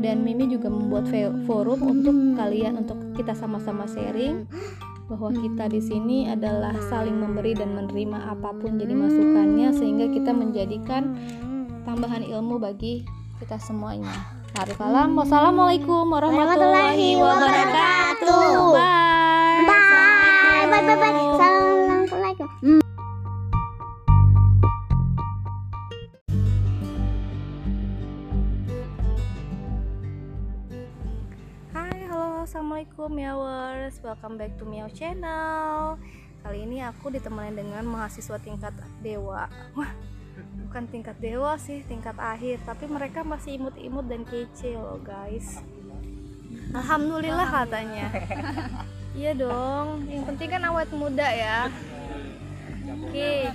Dan 0.00 0.22
Mimi 0.22 0.46
juga 0.46 0.70
membuat 0.70 1.10
forum 1.50 1.82
untuk 1.82 2.14
kalian 2.38 2.78
untuk 2.78 2.96
kita 3.18 3.34
sama-sama 3.34 3.90
sharing 3.90 4.46
bahwa 5.04 5.30
kita 5.36 5.68
di 5.68 5.80
sini 5.84 6.32
adalah 6.32 6.72
saling 6.88 7.20
memberi 7.20 7.52
dan 7.52 7.76
menerima 7.76 8.32
apa 8.32 8.56
pun 8.56 8.80
jadi 8.80 8.96
masukannya 8.96 9.68
sehingga 9.76 10.06
kita 10.08 10.32
menjadikan 10.32 11.12
tambahan 11.84 12.24
ilmu 12.24 12.56
bagi 12.56 13.04
kita 13.40 13.60
semuanya. 13.60 14.12
Tarik 14.54 14.78
kalam. 14.78 15.18
Wassalamualaikum 15.18 16.08
warahmatullahi 16.08 17.18
wabarakatuh. 17.18 18.72
Bye. 18.72 19.66
Bye. 19.66 20.66
Bye. 20.70 20.82
Bye. 20.86 20.96
Bye. 20.96 21.23
Halo, 32.44 32.52
assalamualaikum 32.60 33.08
Miawers. 33.08 33.96
Welcome 34.04 34.36
back 34.36 34.52
to 34.60 34.68
Miao 34.68 34.92
Channel. 34.92 35.96
Kali 36.44 36.68
ini 36.68 36.84
aku 36.84 37.08
ditemani 37.08 37.56
dengan 37.56 37.88
mahasiswa 37.88 38.36
tingkat 38.36 38.76
dewa. 39.00 39.48
Wah, 39.72 39.88
bukan 40.68 40.84
tingkat 40.92 41.16
dewa 41.24 41.56
sih, 41.56 41.80
tingkat 41.88 42.12
akhir. 42.20 42.60
Tapi 42.68 42.84
mereka 42.84 43.24
masih 43.24 43.56
imut-imut 43.56 44.04
dan 44.12 44.28
kece 44.28 44.76
loh, 44.76 45.00
guys. 45.00 45.64
Alhamdulillah 46.76 47.48
katanya. 47.48 48.12
iya 49.16 49.32
dong. 49.32 50.04
Yang 50.04 50.36
penting 50.36 50.48
kan 50.52 50.68
awet 50.68 50.92
muda 50.92 51.24
ya. 51.24 51.72
Oke. 53.08 53.48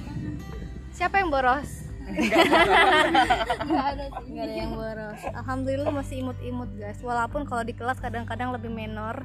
Siapa 0.98 1.22
yang 1.22 1.30
boros? 1.30 1.89
Nggak 2.10 3.86
ada 3.86 4.06
sih. 4.10 4.30
Nggak 4.34 4.46
ada 4.46 4.56
yang 4.56 4.72
boros. 4.74 5.22
Alhamdulillah 5.34 5.92
masih 5.94 6.16
imut-imut 6.26 6.70
guys. 6.78 7.00
Walaupun 7.02 7.46
kalau 7.46 7.64
di 7.64 7.74
kelas 7.78 8.02
kadang-kadang 8.02 8.52
lebih 8.56 8.72
menor 8.74 9.24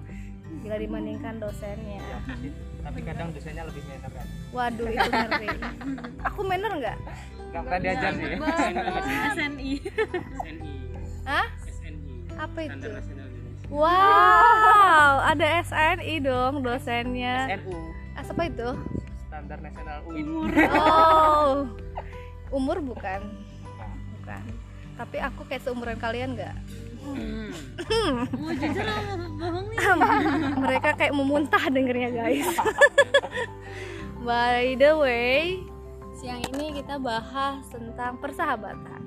bila 0.62 0.76
dibandingkan 0.78 1.40
dosennya. 1.42 2.00
Tapi 2.84 3.00
kadang 3.00 3.32
dosennya 3.32 3.64
lebih 3.64 3.82
menor 3.88 4.10
kan? 4.12 4.26
Waduh 4.52 4.88
itu 4.92 5.10
ngeri. 5.10 5.48
Aku 6.28 6.40
menor 6.44 6.72
nggak 6.78 6.98
nggak 7.54 7.62
pernah 7.64 7.80
diajar 7.80 8.12
sih. 8.18 8.26
SNI 9.34 9.72
SNI 10.42 10.66
Hah? 11.24 11.46
SNI 11.64 12.14
apa 12.34 12.58
itu? 12.66 12.74
Standar 12.74 12.90
Nasional 12.98 13.26
Indonesia. 13.30 13.66
Wow 13.70 15.14
ada 15.24 15.46
SNI 15.62 16.14
dong 16.20 16.54
dosennya. 16.60 17.36
SNU 17.50 17.76
apa 18.14 18.42
itu? 18.48 18.68
Standar 19.28 19.58
Nasional 19.60 19.98
UIN 20.06 20.26
oh 20.74 21.66
umur 22.54 22.78
bukan. 22.78 23.20
Bukan. 24.22 24.42
Tapi 24.94 25.16
aku 25.18 25.42
kayak 25.50 25.66
seumuran 25.66 25.98
kalian 25.98 26.38
nggak? 26.38 26.54
Jujur 28.62 28.86
apa 28.86 29.12
bohong 29.18 29.66
nih. 29.68 29.78
Mereka 30.64 30.88
kayak 30.96 31.12
memuntah 31.12 31.64
dengernya 31.68 32.10
guys. 32.14 32.48
By 34.26 34.78
the 34.80 34.92
way 34.96 35.60
siang 36.24 36.40
ini 36.56 36.80
kita 36.80 36.96
bahas 36.96 37.68
tentang 37.68 38.16
persahabatan. 38.16 39.02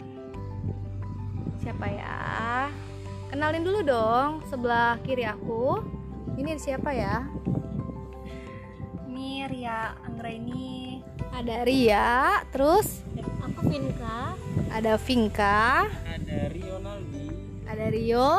Siapa 1.66 1.90
ya? 1.90 2.70
Kenalin 3.34 3.66
dulu 3.66 3.82
dong 3.82 4.46
sebelah 4.46 5.02
kiri 5.02 5.26
aku. 5.26 5.82
Ini 6.38 6.62
siapa 6.62 6.94
ya? 6.94 7.26
Ini 9.10 9.50
Ria 9.50 9.98
Anggraini 10.06 11.02
ada 11.34 11.66
Ria 11.66 12.46
terus 12.54 13.07
Vinka 13.68 14.20
ada 14.74 14.94
Vinka 14.98 15.88
ada 15.88 16.38
Rionaldi 16.52 17.28
ada 17.68 17.86
Rio. 17.92 18.30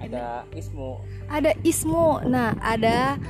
Ada 0.00 0.48
Ismo. 0.56 1.04
Ada 1.28 1.52
Ismo. 1.60 2.24
Nah 2.24 2.56
ada 2.58 3.20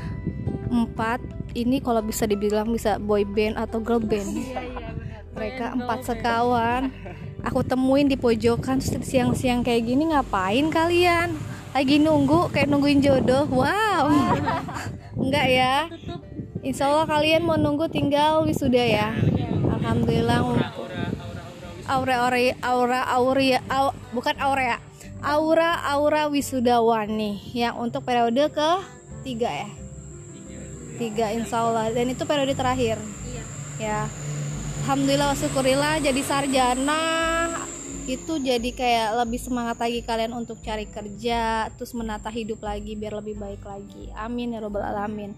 empat. 0.71 1.19
Ini 1.57 1.83
kalau 1.83 2.05
bisa 2.05 2.29
dibilang 2.29 2.71
bisa 2.71 3.01
boy 3.01 3.27
band 3.27 3.59
atau 3.59 3.83
girl 3.83 3.99
band. 3.99 4.29
Iya 4.37 4.61
iya 4.63 4.89
mereka 5.35 5.75
empat 5.75 6.07
sekawan. 6.07 6.95
Aku 7.43 7.63
temuin 7.63 8.11
di 8.11 8.19
pojokan 8.19 8.83
siang-siang 8.83 9.63
kayak 9.63 9.87
gini 9.87 10.11
ngapain 10.15 10.67
kalian? 10.71 11.35
Lagi 11.75 11.99
nunggu 11.99 12.51
kayak 12.55 12.69
nungguin 12.71 13.03
jodoh. 13.03 13.47
Wow. 13.51 14.07
Enggak 15.23 15.47
ya? 15.51 15.77
Insya 16.63 16.91
Allah 16.91 17.07
kalian 17.07 17.47
mau 17.47 17.59
nunggu 17.59 17.87
tinggal 17.91 18.47
wisuda 18.47 18.83
ya. 18.83 19.09
Alhamdulillah 19.79 20.43
aura 21.89 22.29
aura 22.29 22.53
aura 22.61 23.01
aura 23.09 23.59
au- 23.73 23.97
bukan 24.13 24.37
aura 24.39 24.77
ya 24.77 24.79
aura 25.25 25.71
aura 25.89 26.29
wisudawan 26.31 27.11
nih 27.11 27.37
yang 27.57 27.75
untuk 27.81 28.07
periode 28.07 28.53
ke 28.55 28.71
tiga 29.27 29.51
ya. 29.51 29.69
Tiga 30.99 31.31
insya 31.35 31.63
Allah 31.63 31.91
dan 31.95 32.11
itu 32.11 32.23
periode 32.27 32.55
terakhir. 32.55 32.99
Ya. 33.79 34.11
Alhamdulillah 34.83 35.35
syukurillah. 35.39 36.03
Jadi 36.03 36.21
sarjana 36.23 37.03
itu 38.09 38.41
jadi 38.41 38.71
kayak 38.73 39.09
lebih 39.27 39.39
semangat 39.43 39.77
lagi 39.79 40.01
kalian 40.01 40.33
untuk 40.33 40.59
cari 40.65 40.89
kerja 40.89 41.69
terus 41.77 41.93
menata 41.93 42.33
hidup 42.33 42.65
lagi 42.65 42.97
biar 42.99 43.21
lebih 43.21 43.39
baik 43.39 43.63
lagi. 43.63 44.11
Amin 44.17 44.55
ya 44.55 44.63
robbal 44.63 44.87
alamin. 44.87 45.35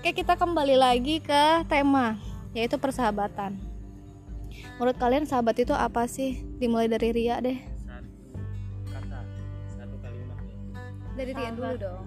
Oke 0.00 0.14
kita 0.14 0.34
kembali 0.36 0.76
lagi 0.78 1.20
ke 1.22 1.64
tema 1.68 2.18
yaitu 2.54 2.78
persahabatan 2.78 3.73
menurut 4.76 4.96
kalian 4.98 5.24
sahabat 5.24 5.56
itu 5.62 5.74
apa 5.74 6.06
sih? 6.10 6.42
Dimulai 6.58 6.90
dari 6.90 7.10
Ria 7.14 7.38
deh. 7.38 7.58
Satu. 7.84 8.10
Kata. 8.90 9.20
Satu 9.70 9.96
kalimat 10.02 10.38
ya. 10.44 10.56
Dari 11.14 11.32
Rian 11.34 11.54
dulu 11.54 11.74
dong. 11.78 12.04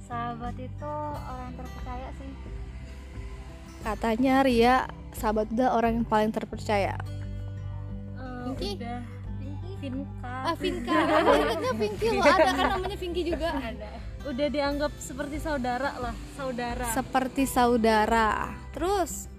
Sahabat 0.00 0.56
itu 0.56 0.94
orang 1.12 1.52
terpercaya 1.52 2.08
sih. 2.16 2.30
Katanya 3.84 4.34
Ria 4.40 4.76
sahabat 5.12 5.52
udah 5.52 5.76
orang 5.76 6.00
yang 6.00 6.06
paling 6.08 6.32
terpercaya. 6.32 6.96
Eh, 8.16 8.44
Pinky? 8.52 8.80
udah. 8.80 9.18
Vinka. 9.78 10.34
Ah 10.42 10.54
Vinka. 10.58 10.90
Ingatnya 11.38 11.72
Vinky 11.78 12.08
loh 12.10 12.24
ada 12.26 12.50
kan 12.50 12.66
namanya 12.74 12.98
Vinky 12.98 13.22
juga? 13.22 13.50
Ada. 13.54 13.90
Udah 14.26 14.46
dianggap 14.50 14.92
seperti 14.98 15.36
saudara 15.38 15.90
lah 16.02 16.14
saudara. 16.34 16.88
Seperti 16.90 17.44
saudara. 17.46 18.28
Terus 18.74 19.30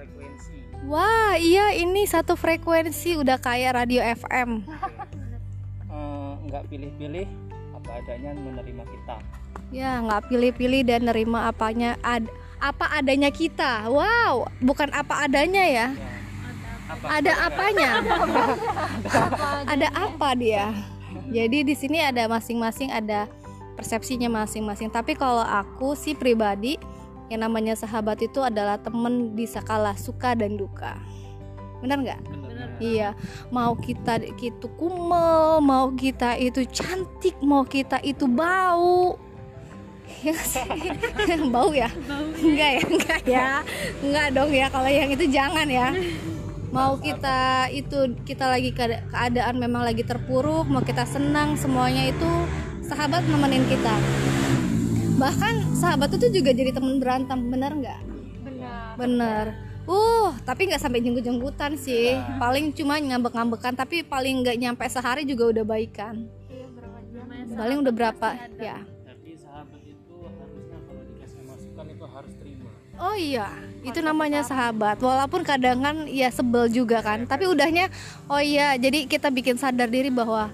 frekuensi. 0.00 0.56
Wah 0.88 1.36
iya 1.36 1.76
ini 1.76 2.08
satu 2.08 2.32
frekuensi 2.34 3.20
udah 3.20 3.36
kayak 3.36 3.76
radio 3.76 4.00
FM 4.00 4.64
Eh, 5.90 6.32
nggak 6.48 6.64
pilih-pilih 6.72 7.26
apa 7.74 7.90
adanya 8.00 8.30
menerima 8.32 8.84
kita. 8.86 9.16
Ya 9.70 10.00
nggak 10.00 10.32
pilih-pilih 10.32 10.82
dan 10.82 11.04
nerima 11.04 11.46
apanya 11.46 12.00
ad- 12.00 12.30
apa 12.58 12.88
adanya 12.94 13.28
kita. 13.28 13.86
Wow 13.86 14.48
bukan 14.58 14.88
apa 14.90 15.28
adanya 15.28 15.64
ya. 15.66 15.86
Ya, 15.92 16.10
apa 16.88 17.06
ada 17.12 17.32
apanya? 17.44 17.90
Ada 19.72 19.88
apa 19.94 20.28
dia? 20.34 20.74
Jadi 21.30 21.62
di 21.62 21.74
sini 21.74 22.02
ada 22.02 22.26
masing-masing 22.26 22.90
ada 22.90 23.30
persepsinya 23.78 24.26
masing-masing. 24.26 24.90
Tapi 24.90 25.14
kalau 25.14 25.40
aku 25.40 25.94
sih 25.94 26.18
pribadi 26.18 26.74
yang 27.30 27.46
namanya 27.46 27.78
sahabat 27.78 28.18
itu 28.20 28.42
adalah 28.42 28.76
temen 28.76 29.38
di 29.38 29.46
skala 29.46 29.94
suka 29.94 30.34
dan 30.34 30.58
duka 30.58 30.98
benar 31.80 32.02
nggak 32.02 32.20
Iya, 32.80 33.12
mau 33.52 33.76
kita 33.76 34.16
itu 34.40 34.66
kumel, 34.80 35.60
mau 35.60 35.92
kita 35.92 36.32
itu 36.40 36.64
cantik, 36.64 37.36
mau 37.44 37.60
kita 37.60 38.00
itu 38.00 38.24
bau. 38.24 39.20
Ya 40.24 40.32
bau 41.54 41.70
ya? 41.76 41.92
Enggak 42.40 42.70
ya, 42.72 42.82
enggak 42.88 43.22
ya. 43.28 43.48
Enggak 44.00 44.26
dong 44.32 44.50
ya 44.52 44.66
kalau 44.72 44.88
yang 44.88 45.12
itu 45.12 45.28
jangan 45.28 45.68
ya. 45.68 45.92
Mau 46.72 46.96
kita 46.96 47.68
itu 47.68 48.16
kita 48.24 48.48
lagi 48.48 48.72
keada- 48.72 49.04
keadaan 49.12 49.60
memang 49.60 49.84
lagi 49.84 50.00
terpuruk, 50.00 50.64
mau 50.64 50.80
kita 50.80 51.04
senang, 51.04 51.60
semuanya 51.60 52.08
itu 52.08 52.30
sahabat 52.80 53.28
nemenin 53.28 53.64
kita. 53.68 53.94
Bahkan 55.20 55.76
sahabat 55.76 56.16
itu 56.16 56.40
juga 56.40 56.48
jadi 56.56 56.72
teman 56.72 56.96
berantem, 56.96 57.36
bener 57.52 57.76
nggak? 57.76 58.00
benar 58.40 58.96
Bener. 58.96 59.44
Uh, 59.84 60.32
tapi 60.48 60.72
nggak 60.72 60.80
sampai 60.80 61.04
jenggut-jenggutan 61.04 61.76
sih. 61.76 62.16
Paling 62.40 62.72
cuma 62.72 62.96
ngambek-ngambekan, 62.96 63.76
tapi 63.76 64.00
paling 64.00 64.40
nggak 64.40 64.56
nyampe 64.56 64.80
sehari 64.88 65.28
juga 65.28 65.52
udah 65.52 65.64
baikan. 65.68 66.24
iya 66.48 66.64
berapa 66.72 66.98
jam 67.12 67.52
Paling 67.52 67.76
udah 67.84 67.92
berapa? 67.92 68.28
Ya. 68.56 68.80
tapi 68.80 69.36
sahabat 69.36 69.80
itu 69.84 70.16
harusnya 70.24 70.78
kalau 70.88 71.02
dikasih 71.04 71.42
masukan 71.44 71.86
itu 71.92 72.04
harus 72.08 72.32
terima 72.40 72.70
Oh 73.00 73.16
iya, 73.16 73.48
itu 73.80 74.00
namanya 74.00 74.40
sahabat. 74.44 75.00
Walaupun 75.00 75.44
kadang 75.44 75.84
kan 75.84 75.96
ya 76.08 76.28
sebel 76.32 76.68
juga 76.72 77.00
kan. 77.04 77.28
Tapi 77.28 77.44
udahnya, 77.44 77.92
oh 78.28 78.40
iya, 78.40 78.76
jadi 78.76 79.04
kita 79.04 79.28
bikin 79.32 79.56
sadar 79.56 79.88
diri 79.88 80.12
bahwa 80.12 80.52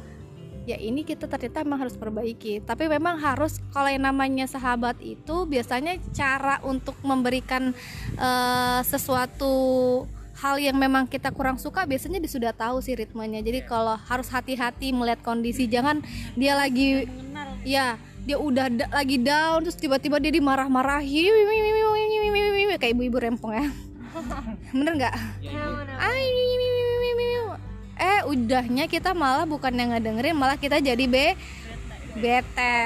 ya 0.67 0.77
ini 0.77 1.07
kita 1.07 1.31
ternyata 1.31 1.63
memang 1.63 1.87
harus 1.87 1.95
perbaiki. 1.95 2.61
Tapi 2.67 2.91
memang 2.91 3.17
harus 3.23 3.63
kalau 3.71 3.89
yang 3.89 4.03
namanya 4.03 4.45
sahabat 4.51 4.99
itu 5.01 5.47
biasanya 5.47 5.97
cara 6.11 6.59
untuk 6.67 6.99
memberikan 7.07 7.71
eh, 8.19 8.81
sesuatu 8.83 9.55
hal 10.37 10.61
yang 10.61 10.77
memang 10.77 11.09
kita 11.09 11.33
kurang 11.33 11.57
suka 11.57 11.89
biasanya 11.89 12.21
dia 12.21 12.29
sudah 12.29 12.53
tahu 12.53 12.83
sih 12.83 12.99
ritmenya. 12.99 13.41
Jadi 13.41 13.65
kalau 13.65 13.97
harus 13.97 14.29
hati-hati 14.29 14.93
melihat 14.93 15.23
kondisi, 15.25 15.65
jangan 15.71 16.05
dia 16.37 16.53
lagi 16.59 17.09
ya 17.65 17.97
dia 18.27 18.43
udah 18.43 18.67
da- 18.67 18.91
lagi 18.91 19.23
down 19.23 19.63
terus 19.63 19.79
tiba-tiba 19.79 20.19
dia 20.19 20.35
dimarah-marahi 20.35 21.31
kayak 22.75 22.93
ibu-ibu 22.99 23.19
rempong 23.23 23.55
ya 23.55 23.67
bener 24.75 24.93
nggak 24.99 25.15
ya 25.47 25.63
eh 26.11 26.27
udahnya 28.27 28.91
kita 28.91 29.15
malah 29.15 29.47
bukan 29.47 29.73
yang 29.73 29.95
ngedengerin 29.95 30.37
malah 30.37 30.59
kita 30.59 30.83
jadi 30.83 31.05
be 31.07 31.39
bete 32.17 32.77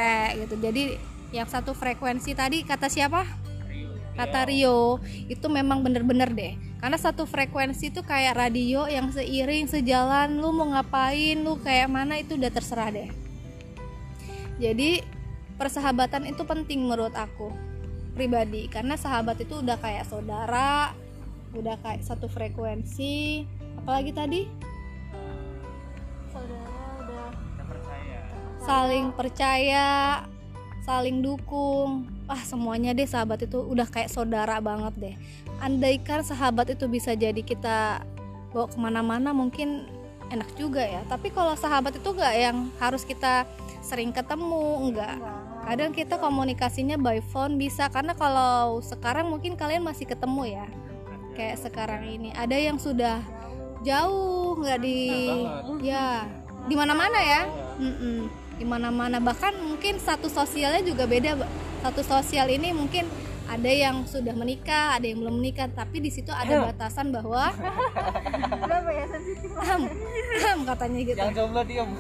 gitu. 0.45 0.55
Jadi 0.61 0.83
yang 1.31 1.47
satu 1.47 1.73
frekuensi 1.73 2.35
tadi 2.35 2.67
kata 2.67 2.91
siapa? 2.91 3.25
Kata 4.19 4.45
Rio. 4.47 4.99
Itu 5.31 5.49
memang 5.49 5.81
bener-bener 5.81 6.29
deh. 6.31 6.55
Karena 6.83 6.99
satu 6.99 7.25
frekuensi 7.25 7.95
itu 7.95 8.03
kayak 8.03 8.37
radio 8.37 8.89
yang 8.91 9.13
seiring 9.15 9.71
sejalan 9.71 10.41
lu 10.41 10.51
mau 10.51 10.73
ngapain 10.75 11.39
lu 11.41 11.57
kayak 11.61 11.89
mana 11.89 12.19
itu 12.19 12.35
udah 12.37 12.51
terserah 12.51 12.91
deh. 12.91 13.09
Jadi 14.61 15.01
persahabatan 15.57 16.29
itu 16.29 16.43
penting 16.45 16.85
menurut 16.85 17.15
aku 17.17 17.55
pribadi. 18.13 18.67
Karena 18.67 18.99
sahabat 18.99 19.41
itu 19.41 19.63
udah 19.63 19.79
kayak 19.79 20.05
saudara 20.05 20.93
udah 21.55 21.79
kayak 21.83 22.03
satu 22.03 22.27
frekuensi. 22.27 23.47
Apalagi 23.81 24.13
tadi 24.13 24.41
saling 28.71 29.11
percaya 29.11 30.23
saling 30.87 31.19
dukung. 31.19 32.07
Wah 32.31 32.39
semuanya 32.47 32.95
deh 32.95 33.03
sahabat 33.03 33.43
itu 33.43 33.59
udah 33.59 33.91
kayak 33.91 34.07
saudara 34.07 34.63
banget 34.63 34.95
deh. 34.95 35.17
Andaikan 35.59 36.23
sahabat 36.23 36.71
itu 36.71 36.87
bisa 36.87 37.19
jadi 37.19 37.43
kita 37.43 38.07
bawa 38.55 38.71
ke 38.71 38.79
mana-mana 38.79 39.35
mungkin 39.35 39.91
enak 40.31 40.55
juga 40.55 40.87
ya. 40.87 41.03
Tapi 41.11 41.35
kalau 41.35 41.59
sahabat 41.59 41.99
itu 41.99 42.15
nggak 42.15 42.35
yang 42.39 42.71
harus 42.79 43.03
kita 43.03 43.43
sering 43.83 44.15
ketemu 44.15 44.87
enggak 44.87 45.19
kadang 45.61 45.93
kita 45.93 46.17
komunikasinya 46.17 46.97
by 46.97 47.21
phone 47.21 47.61
bisa 47.61 47.91
karena 47.93 48.17
kalau 48.17 48.81
sekarang 48.81 49.29
mungkin 49.29 49.55
kalian 49.55 49.85
masih 49.85 50.09
ketemu 50.09 50.63
ya 50.63 50.67
kayak 51.35 51.59
sekarang 51.59 52.07
ini. 52.07 52.31
Ada 52.39 52.55
yang 52.55 52.79
sudah 52.79 53.19
jauh 53.83 54.55
nggak 54.63 54.79
di 54.79 55.03
ya 55.83 56.23
di 56.71 56.75
mana-mana 56.79 57.19
ya. 57.19 57.43
Mm-mm. 57.83 58.40
Di 58.61 58.69
mana-mana. 58.69 59.17
Bahkan 59.17 59.57
mungkin 59.65 59.97
satu 59.97 60.29
sosialnya 60.29 60.85
juga 60.85 61.09
beda 61.09 61.41
satu 61.81 62.05
sosial 62.05 62.53
ini 62.53 62.77
mungkin 62.77 63.09
ada 63.49 63.73
yang 63.73 64.05
sudah 64.05 64.37
menikah 64.37 64.95
ada 65.01 65.09
yang 65.09 65.19
belum 65.25 65.41
menikah 65.41 65.67
tapi 65.73 65.99
di 65.99 66.13
situ 66.13 66.31
ada 66.31 66.71
batasan 66.71 67.11
bahwa 67.11 67.51
ya? 68.95 69.05
Sensitif 69.09 69.51
ham 69.57 69.89
ham 70.45 70.59
katanya 70.69 70.99
gitu. 71.03 71.19
Yang 71.19 71.33
jomblo 71.41 71.63
diem. 71.65 71.91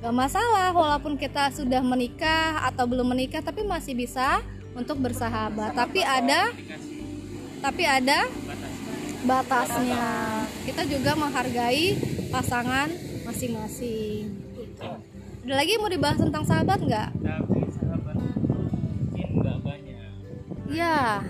Gak 0.00 0.16
masalah 0.16 0.72
walaupun 0.72 1.20
kita 1.20 1.52
sudah 1.52 1.84
menikah 1.84 2.64
atau 2.72 2.88
belum 2.88 3.12
menikah 3.12 3.44
tapi 3.44 3.66
masih 3.66 3.92
bisa 3.92 4.40
untuk 4.72 4.96
bersahabat. 5.02 5.76
Tapi 5.76 6.00
ada 6.00 6.54
tapi 7.60 7.84
ada 7.84 8.24
batasnya. 9.28 10.08
Kita 10.64 10.88
juga 10.88 11.12
menghargai 11.18 12.00
pasangan 12.32 12.88
masing-masing. 13.28 14.49
Gitu. 14.80 14.88
Ada 15.44 15.54
lagi 15.56 15.72
mau 15.76 15.90
dibahas 15.92 16.18
tentang 16.20 16.44
sahabat 16.48 16.78
nggak? 16.80 17.08
tapi 17.20 17.60
sahabat 17.68 18.16
mungkin 18.16 19.28
nggak 19.40 19.58
banyak 19.60 20.08
Ya, 20.70 21.20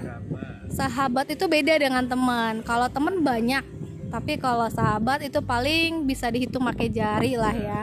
sahabat 0.71 1.27
itu 1.33 1.45
beda 1.51 1.75
dengan 1.81 2.05
teman. 2.07 2.63
Kalau 2.63 2.87
teman 2.93 3.25
banyak, 3.27 3.65
tapi 4.13 4.39
kalau 4.39 4.69
sahabat 4.71 5.25
itu 5.25 5.41
paling 5.43 6.07
bisa 6.07 6.31
dihitung 6.31 6.63
pakai 6.63 6.93
jari 6.93 7.35
lah 7.35 7.57
ya. 7.57 7.81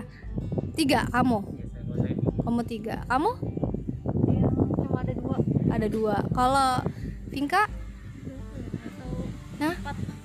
Tiga, 0.77 1.10
kamu? 1.10 1.43
Kamu 2.45 2.62
tiga. 2.63 3.03
Kamu? 3.10 3.58
yang 4.32 4.56
cuma 4.75 4.97
ada 5.03 5.13
dua 5.13 5.36
ada 5.71 5.88
dua 5.88 6.15
kalau 6.32 6.69
Vinka 7.27 7.63
nah 9.58 9.73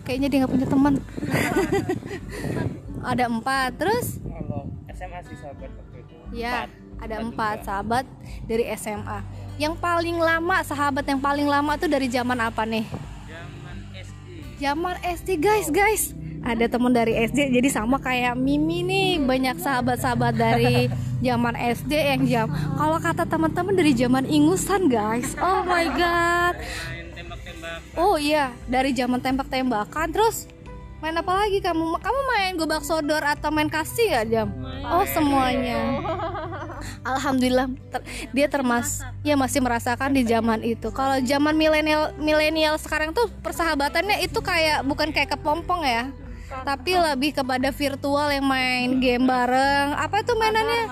kayaknya 0.05 0.29
dia 0.29 0.39
nggak 0.45 0.53
punya 0.53 0.69
teman 0.69 0.95
ada 3.11 3.25
empat 3.27 3.71
terus 3.81 4.22
SMA 5.03 5.19
sih 5.27 5.37
sahabat 5.37 5.71
waktu 5.75 5.97
itu. 5.99 6.15
Ya 6.33 6.55
Empat. 6.63 6.69
ada 7.03 7.15
Empat 7.19 7.27
empat 7.27 7.57
juga. 7.59 7.67
sahabat 7.67 8.05
dari 8.47 8.65
SMA 8.73 9.19
yang 9.59 9.75
paling 9.75 10.17
lama 10.17 10.57
sahabat 10.63 11.05
yang 11.05 11.19
paling 11.19 11.45
lama 11.45 11.75
tuh 11.75 11.91
dari 11.91 12.07
zaman 12.07 12.39
apa 12.39 12.63
nih? 12.63 12.87
Zaman 12.87 13.77
SD 13.99 14.23
zaman 14.57 14.95
SD 15.03 15.29
guys 15.43 15.69
guys. 15.69 16.05
Ada 16.43 16.67
teman 16.67 16.91
dari 16.91 17.15
SD 17.15 17.55
jadi 17.55 17.69
sama 17.71 17.99
kayak 17.99 18.35
Mimi 18.35 18.83
nih. 18.83 19.23
Banyak 19.23 19.59
sahabat-sahabat 19.59 20.35
dari 20.35 20.87
zaman 21.27 21.55
SD 21.55 21.93
yang 21.95 22.23
jam 22.27 22.47
kalau 22.75 22.99
kata 22.99 23.27
teman-teman 23.27 23.75
dari 23.75 23.95
zaman 23.95 24.27
ingusan 24.27 24.87
guys. 24.87 25.35
Oh 25.39 25.63
my 25.63 25.87
god. 25.95 26.55
Oh 27.93 28.17
iya, 28.17 28.51
dari 28.67 28.91
zaman 28.97 29.21
tembak-tembakan 29.21 30.11
terus 30.11 30.49
main 31.03 31.19
apa 31.19 31.33
lagi 31.35 31.59
kamu? 31.59 31.99
Kamu 31.99 32.21
main 32.29 32.53
gobak 32.55 32.83
sodor 32.83 33.21
atau 33.21 33.51
main 33.51 33.67
kasih 33.67 34.07
ya 34.09 34.23
jam? 34.23 34.49
Oh 34.85 35.03
semuanya. 35.05 35.99
Alhamdulillah 37.11 37.67
ter- 37.91 38.07
dia 38.31 38.47
termas 38.47 39.03
ya 39.21 39.35
masih 39.35 39.59
merasakan 39.59 40.11
di 40.11 40.23
zaman 40.23 40.63
itu. 40.63 40.91
Kalau 40.91 41.19
zaman 41.21 41.55
milenial 41.55 42.15
milenial 42.17 42.79
sekarang 42.79 43.11
tuh 43.11 43.27
persahabatannya 43.43 44.23
itu 44.23 44.39
kayak 44.39 44.83
bukan 44.83 45.11
kayak 45.11 45.35
kepompong 45.35 45.83
ya. 45.83 46.05
tapi 46.53 46.93
lebih 46.93 47.33
kepada 47.33 47.73
virtual 47.73 48.29
yang 48.29 48.45
main 48.45 49.01
game 49.01 49.25
bareng 49.25 49.97
apa 49.97 50.21
itu 50.21 50.37
mainannya 50.37 50.85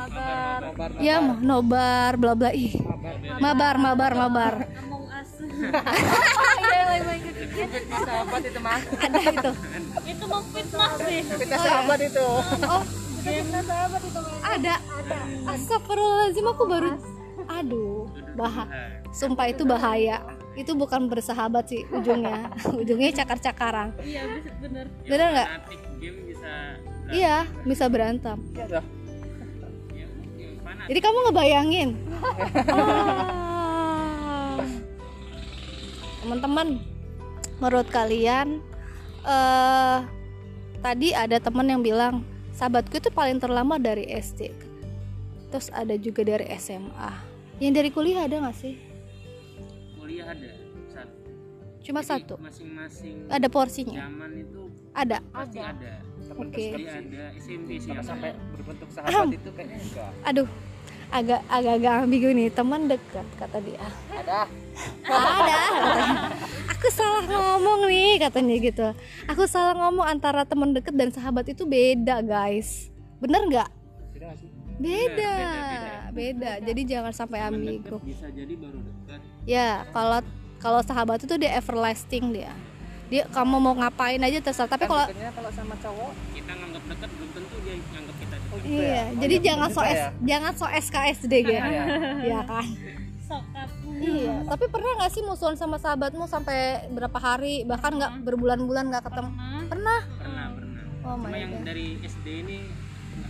ya 1.04 1.20
nobar 1.20 2.16
bla 2.16 2.32
bla 2.32 2.48
ih 2.48 2.80
mabar 3.36 3.76
mabar 3.76 4.12
mabar 4.16 4.54
Among 4.80 5.04
Us 5.12 5.36
Iya, 6.56 6.80
lagi 6.88 7.04
main 7.04 7.20
gitu. 7.20 7.44
Sahabat 7.90 8.42
itu 8.46 8.60
mah 8.60 8.80
ada. 9.00 9.18
Itu 9.20 9.50
itu 10.06 10.24
mau 10.26 10.42
fitnah 10.52 10.92
sih 11.04 11.20
kita 11.24 11.56
sahabat 11.56 12.00
itu 12.04 12.26
oh 12.66 12.82
ada 14.40 14.74
astagfirullahaladzim 15.44 16.46
aku 16.48 16.64
baru 16.64 16.90
aduh 17.48 18.08
bah 18.36 18.68
sumpah 19.10 19.50
itu 19.50 19.66
bahaya. 19.66 20.22
Itu 20.58 20.74
bukan 20.74 21.06
bersahabat 21.06 21.70
sih 21.70 21.86
ujungnya. 21.94 22.50
Ujungnya 22.82 23.22
cakar-cakaran. 23.22 23.94
Iya 24.02 24.26
bisa 24.34 24.50
bener. 24.58 24.86
Bener 25.06 25.26
nggak? 25.30 25.48
Fanatik 25.48 25.80
game 26.02 26.20
bisa 26.26 26.52
iya 27.10 27.46
bisa 27.62 27.84
berantem. 27.86 28.38
Iya. 28.58 28.82
ya 28.82 28.84
jadi 30.90 31.00
kamu 31.02 31.18
ngebayangin? 31.30 31.88
Teman-teman 36.20 36.68
menurut 37.60 37.86
kalian 37.92 38.64
eh 39.20 39.98
tadi 40.80 41.12
ada 41.12 41.36
teman 41.36 41.68
yang 41.68 41.84
bilang 41.84 42.24
sahabatku 42.56 42.96
itu 42.96 43.12
paling 43.12 43.36
terlama 43.36 43.76
dari 43.76 44.08
SD 44.08 44.48
terus 45.52 45.68
ada 45.76 45.92
juga 46.00 46.24
dari 46.24 46.48
SMA 46.56 47.12
yang 47.60 47.76
dari 47.76 47.92
kuliah 47.92 48.24
ada 48.24 48.40
nggak 48.40 48.56
sih? 48.56 48.80
Kuliah 50.00 50.32
ada 50.32 50.50
satu 50.88 51.20
cuma 51.84 52.00
Jadi 52.00 52.08
satu? 52.08 52.34
masing-masing 52.40 53.28
ada 53.28 53.48
porsinya? 53.52 54.08
zaman 54.08 54.30
itu 54.40 54.62
ada? 54.96 55.18
pasti 55.28 55.58
ada. 55.60 55.92
oke. 56.40 56.64
Jadi 56.72 56.84
ada 56.88 57.22
SMP 57.36 57.76
sampai 57.78 58.32
berbentuk 58.56 58.88
sahabat 58.88 59.36
itu 59.36 59.50
kayaknya 59.52 59.78
enggak 59.84 60.10
aduh 60.24 60.48
agak 61.10 61.42
agak 61.50 61.74
agak 61.82 61.94
ambigu 62.06 62.30
nih. 62.30 62.48
Teman 62.54 62.86
dekat 62.86 63.26
kata 63.36 63.58
dia. 63.60 63.82
Ada. 64.14 64.46
Ada. 65.10 65.58
aku 66.80 66.88
salah 66.88 67.24
ngomong 67.28 67.92
nih 67.92 68.16
katanya 68.16 68.56
gitu. 68.56 68.88
Aku 69.28 69.44
salah 69.44 69.76
ngomong 69.76 70.08
antara 70.08 70.48
teman 70.48 70.72
deket 70.72 70.96
dan 70.96 71.12
sahabat 71.12 71.44
itu 71.52 71.68
beda 71.68 72.24
guys. 72.24 72.88
Bener 73.20 73.44
nggak? 73.44 73.68
Beda 74.16 74.28
beda. 74.80 74.80
Beda, 74.80 75.32
beda 76.08 76.52
jadi 76.64 76.80
jangan 76.88 77.12
sampai 77.12 77.44
ambigu 77.44 78.00
deket 78.00 78.08
bisa 78.08 78.26
jadi 78.32 78.56
baru 78.56 78.80
dekat 78.80 79.20
ya 79.44 79.84
kalau 79.92 80.24
kalau 80.56 80.80
sahabat 80.80 81.20
itu 81.20 81.36
dia 81.36 81.52
everlasting 81.52 82.32
dia. 82.32 82.52
Dia 83.10 83.26
kamu 83.28 83.58
mau 83.58 83.74
ngapain 83.74 84.22
aja 84.22 84.38
terserah. 84.40 84.70
Tapi 84.70 84.88
kalau 84.88 85.04
kalau 85.36 85.50
sama 85.52 85.74
cowok 85.84 86.12
kita 86.32 86.52
nganggap 86.56 86.82
dekat 86.88 87.10
belum 87.12 87.30
tentu 87.36 87.56
dia 87.60 87.74
nganggap 87.76 88.16
kita 88.16 88.34
dekat 88.40 88.58
gitu 88.64 88.72
iya 88.72 88.88
ya? 88.88 89.02
Oh, 89.04 89.18
jadi 89.20 89.34
iya, 89.36 89.44
jangan 89.44 89.68
gitu 89.68 89.76
so 89.76 89.82
ya? 89.84 89.92
S, 89.92 90.02
jangan 90.24 90.52
so 90.56 90.66
SKSD 90.70 91.32
gitu 91.44 91.60
Iya. 91.76 91.84
ya 92.24 92.40
kan? 92.48 92.66
Sokap 93.20 93.68
iya 94.00 94.34
tapi 94.48 94.64
pernah 94.72 94.90
nggak 94.98 95.12
sih 95.12 95.22
musuhan 95.22 95.54
sama 95.54 95.76
sahabatmu 95.76 96.24
sampai 96.26 96.88
berapa 96.90 97.18
hari 97.20 97.62
bahkan 97.68 97.94
nggak 97.94 98.24
berbulan-bulan 98.24 98.84
nggak 98.90 99.04
ketemu? 99.06 99.30
Pernah 99.30 99.62
pernah? 99.68 100.00
Pernah 100.18 100.46
pernah. 100.56 100.84
Oh 101.04 101.16
cuma 101.16 101.36
yang 101.36 101.52
god. 101.54 101.64
dari 101.68 101.86
SD 102.00 102.26
ini 102.44 102.58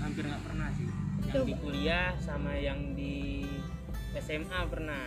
hampir 0.00 0.22
nggak 0.26 0.42
pernah 0.46 0.68
sih. 0.74 0.86
Yang 1.20 1.34
Coba. 1.34 1.46
di 1.46 1.54
kuliah 1.60 2.08
sama 2.22 2.52
yang 2.56 2.80
di 2.94 3.46
SMA 4.18 4.60
pernah. 4.70 5.04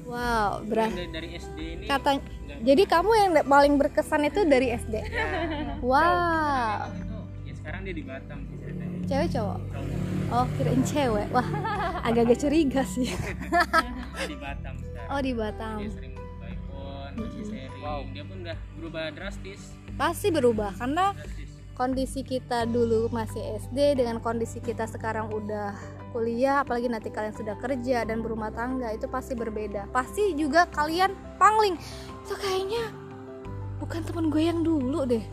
Wow 0.00 0.64
Yang 0.64 0.96
dari, 0.96 1.08
dari 1.12 1.28
SD 1.38 1.58
ini 1.60 1.86
kata 1.86 2.10
jadi 2.60 2.82
kamu 2.82 3.10
yang 3.14 3.30
paling 3.46 3.74
berkesan 3.78 4.26
itu 4.26 4.42
dari 4.42 4.74
SD 4.74 4.94
ya, 5.00 5.26
wow. 5.80 6.88
Ya 7.46 7.52
sekarang 7.56 7.86
dia 7.86 7.94
di 7.94 8.04
Batam 8.04 8.42
sih 8.48 8.56
ceritanya 8.58 9.00
cewek 9.10 9.28
cowok? 9.34 9.58
Cowok. 9.58 9.98
oh 10.30 10.46
kirain 10.54 10.82
cewek. 10.86 11.26
Wah 11.34 11.48
agak-agak 12.06 12.38
curiga 12.38 12.82
sih. 12.86 13.10
Di 14.30 14.36
Batam 14.38 14.74
oh 15.10 15.20
di 15.20 15.32
Batam. 15.34 15.78
Dia 15.82 15.90
sering 15.90 16.14
iPhone 16.40 17.12
masih 17.18 17.42
sharing. 17.44 17.82
Wow. 17.82 18.00
dia 18.14 18.22
pun 18.22 18.36
udah 18.46 18.58
berubah 18.78 19.04
drastis. 19.12 19.60
Pasti 19.98 20.28
berubah 20.30 20.70
karena 20.78 21.12
drastis. 21.12 21.50
kondisi 21.74 22.20
kita 22.22 22.68
dulu 22.68 23.10
masih 23.10 23.40
SD 23.58 23.98
dengan 23.98 24.20
kondisi 24.22 24.60
kita 24.60 24.84
sekarang 24.86 25.32
udah 25.32 25.74
kuliah 26.12 26.60
apalagi 26.60 26.92
nanti 26.92 27.08
kalian 27.08 27.32
sudah 27.32 27.56
kerja 27.56 28.04
dan 28.04 28.20
berumah 28.20 28.54
tangga 28.54 28.92
itu 28.94 29.10
pasti 29.10 29.34
berbeda. 29.34 29.90
Pasti 29.90 30.36
juga 30.38 30.70
kalian 30.70 31.12
pangling. 31.40 31.74
Itu 32.24 32.34
kayaknya 32.38 32.94
bukan 33.82 34.00
teman 34.06 34.30
gue 34.30 34.42
yang 34.44 34.60
dulu 34.62 35.08
deh. 35.08 35.24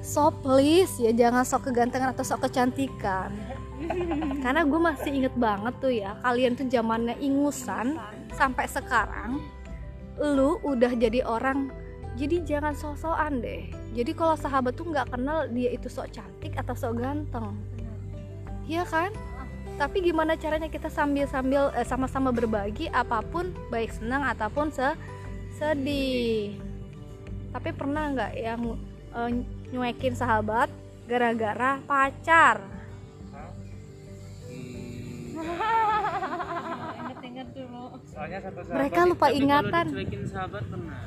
So 0.00 0.32
please. 0.32 0.96
Ya 0.96 1.12
jangan 1.12 1.44
sok 1.44 1.72
kegantengan 1.72 2.12
atau 2.12 2.24
sok 2.24 2.48
kecantikan. 2.48 3.32
Karena 4.44 4.62
gue 4.64 4.80
masih 4.80 5.10
inget 5.12 5.34
banget 5.40 5.74
tuh 5.80 5.92
ya 5.92 6.12
kalian 6.20 6.52
tuh 6.52 6.68
zamannya 6.68 7.16
ingusan 7.16 7.96
sampai 8.34 8.66
sekarang 8.70 9.40
lu 10.20 10.60
udah 10.62 10.92
jadi 10.92 11.24
orang 11.24 11.72
jadi 12.18 12.42
jangan 12.42 12.74
sok-sokan 12.74 13.38
deh. 13.38 13.70
Jadi 13.94 14.10
kalau 14.18 14.34
sahabat 14.34 14.74
tuh 14.74 14.90
nggak 14.90 15.14
kenal 15.14 15.46
dia 15.46 15.70
itu 15.70 15.86
sok 15.86 16.10
cantik 16.10 16.58
atau 16.58 16.74
sok 16.74 16.98
ganteng. 16.98 17.54
Iya 18.66 18.82
kan? 18.82 19.14
Tapi 19.78 20.02
gimana 20.02 20.34
caranya 20.34 20.66
kita 20.66 20.90
sambil 20.90 21.30
sambil 21.30 21.70
eh, 21.72 21.86
sama-sama 21.86 22.34
berbagi 22.34 22.90
apa 22.90 23.22
pun 23.22 23.54
baik 23.70 23.94
senang 23.94 24.26
ataupun 24.26 24.74
se 24.74 24.90
sedih. 25.56 26.58
Tapi 27.54 27.70
pernah 27.72 28.10
nggak 28.10 28.32
yang 28.34 28.74
eh, 29.14 29.30
nyuekin 29.70 30.18
sahabat 30.18 30.68
gara-gara 31.06 31.78
pacar 31.86 32.60
soalnya 38.10 38.38
satu 38.42 38.60
sahabat 38.66 38.78
mereka 38.82 39.00
lupa 39.06 39.26
ingatan. 39.30 39.84
dicuekin 39.86 40.22
sahabat 40.26 40.64
pernah. 40.66 41.00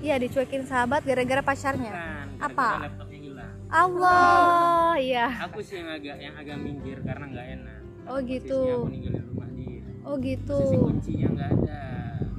Iya 0.00 0.16
dicuekin 0.16 0.62
sahabat 0.64 1.00
gara-gara 1.04 1.42
pacarnya. 1.44 1.92
Kan 1.92 2.28
Apa? 2.40 2.68
gara-gara 2.68 2.84
laptopnya 2.88 3.18
hilang. 3.20 3.52
Allah 3.70 4.94
iya. 5.00 5.26
aku 5.46 5.58
sih 5.64 5.80
yang 5.80 5.88
agak 5.92 6.16
yang 6.20 6.34
agak 6.36 6.56
minggir 6.60 6.98
karena 7.00 7.24
nggak 7.28 7.46
enak. 7.60 7.78
Oh, 8.10 8.18
gitu. 8.26 8.58
Posisinya 8.58 8.74
aku 8.74 8.90
ninggalin 8.90 9.24
rumah 9.30 9.48
dia. 9.54 9.82
Oh 10.02 10.14
gitu. 10.18 10.58
Posisi 10.58 10.76
kuncinya 10.80 11.26
nggak 11.36 11.50
ada. 11.60 11.82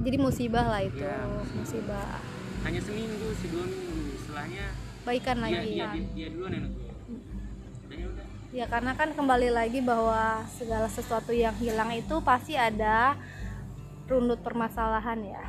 Jadi 0.02 0.16
musibah 0.18 0.66
lah 0.66 0.82
itu 0.82 1.06
Iya. 1.06 1.18
musibah. 1.58 2.08
hanya 2.62 2.78
seminggu 2.78 3.26
sih 3.42 3.48
dua 3.50 3.64
minggu. 3.66 4.14
Setelahnya 4.22 4.66
baikan 5.02 5.34
dia, 5.34 5.44
lagi 5.50 5.66
dia, 5.66 5.86
dia, 5.90 6.06
dia 6.14 6.28
duluan 6.30 6.50
yang 6.54 6.64
nego 6.70 6.86
udah 7.90 7.96
ya 7.98 8.06
udah. 8.06 8.26
Ya 8.52 8.64
karena 8.70 8.92
kan 8.94 9.08
kembali 9.16 9.48
lagi 9.50 9.80
bahwa 9.82 10.44
segala 10.46 10.86
sesuatu 10.86 11.32
yang 11.34 11.56
hilang 11.58 11.90
itu 11.90 12.20
pasti 12.22 12.54
ada 12.54 13.16
runut 14.12 14.40
permasalahan 14.44 15.20
ya. 15.24 15.42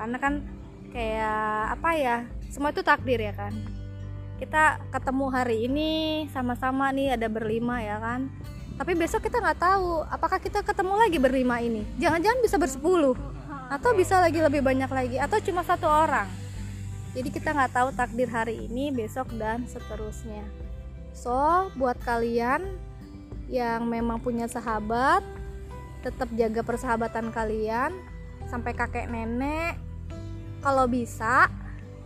Karena 0.00 0.16
kan 0.16 0.34
kayak 0.96 1.76
apa 1.76 1.90
ya? 1.94 2.16
Semua 2.48 2.72
itu 2.72 2.80
takdir 2.80 3.20
ya 3.20 3.36
kan. 3.36 3.52
Kita 4.40 4.80
ketemu 4.88 5.26
hari 5.28 5.68
ini 5.68 5.90
sama-sama 6.32 6.88
nih 6.90 7.20
ada 7.20 7.28
berlima 7.28 7.84
ya 7.84 8.00
kan. 8.00 8.32
Tapi 8.80 8.96
besok 8.96 9.28
kita 9.28 9.44
nggak 9.44 9.60
tahu 9.60 10.08
apakah 10.08 10.40
kita 10.40 10.64
ketemu 10.64 10.94
lagi 10.96 11.18
berlima 11.20 11.60
ini. 11.60 11.84
Jangan-jangan 12.00 12.40
bisa 12.40 12.56
bersepuluh 12.56 13.16
atau 13.70 13.92
bisa 13.92 14.18
lagi 14.18 14.40
lebih 14.40 14.64
banyak 14.64 14.88
lagi 14.90 15.16
atau 15.20 15.38
cuma 15.44 15.60
satu 15.60 15.84
orang. 15.86 16.26
Jadi 17.12 17.28
kita 17.28 17.52
nggak 17.54 17.74
tahu 17.74 17.88
takdir 17.92 18.30
hari 18.30 18.70
ini, 18.70 18.94
besok 18.94 19.34
dan 19.34 19.66
seterusnya. 19.66 20.46
So, 21.10 21.68
buat 21.74 21.98
kalian 22.06 22.70
yang 23.50 23.82
memang 23.90 24.22
punya 24.22 24.46
sahabat, 24.46 25.26
tetap 26.00 26.28
jaga 26.34 26.64
persahabatan 26.64 27.30
kalian 27.30 27.92
sampai 28.48 28.72
kakek 28.74 29.06
nenek. 29.08 29.76
Kalau 30.60 30.84
bisa, 30.84 31.48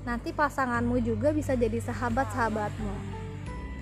nanti 0.06 0.30
pasanganmu 0.30 1.02
juga 1.02 1.34
bisa 1.34 1.58
jadi 1.58 1.80
sahabat-sahabatmu. 1.82 2.94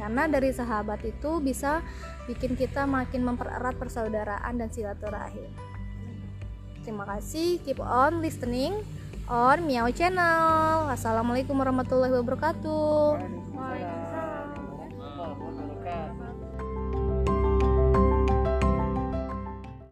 Karena 0.00 0.24
dari 0.26 0.50
sahabat 0.50 1.04
itu 1.04 1.38
bisa 1.44 1.84
bikin 2.24 2.56
kita 2.56 2.88
makin 2.88 3.22
mempererat 3.26 3.76
persaudaraan 3.76 4.54
dan 4.56 4.68
silaturahim. 4.72 5.50
Terima 6.82 7.06
kasih, 7.06 7.62
keep 7.62 7.78
on 7.78 8.18
listening 8.24 8.74
on 9.30 9.62
Miao 9.68 9.86
Channel. 9.94 10.90
Assalamualaikum 10.90 11.54
warahmatullahi 11.54 12.10
wabarakatuh. 12.18 13.22
Waalaikumsalam. 13.54 14.11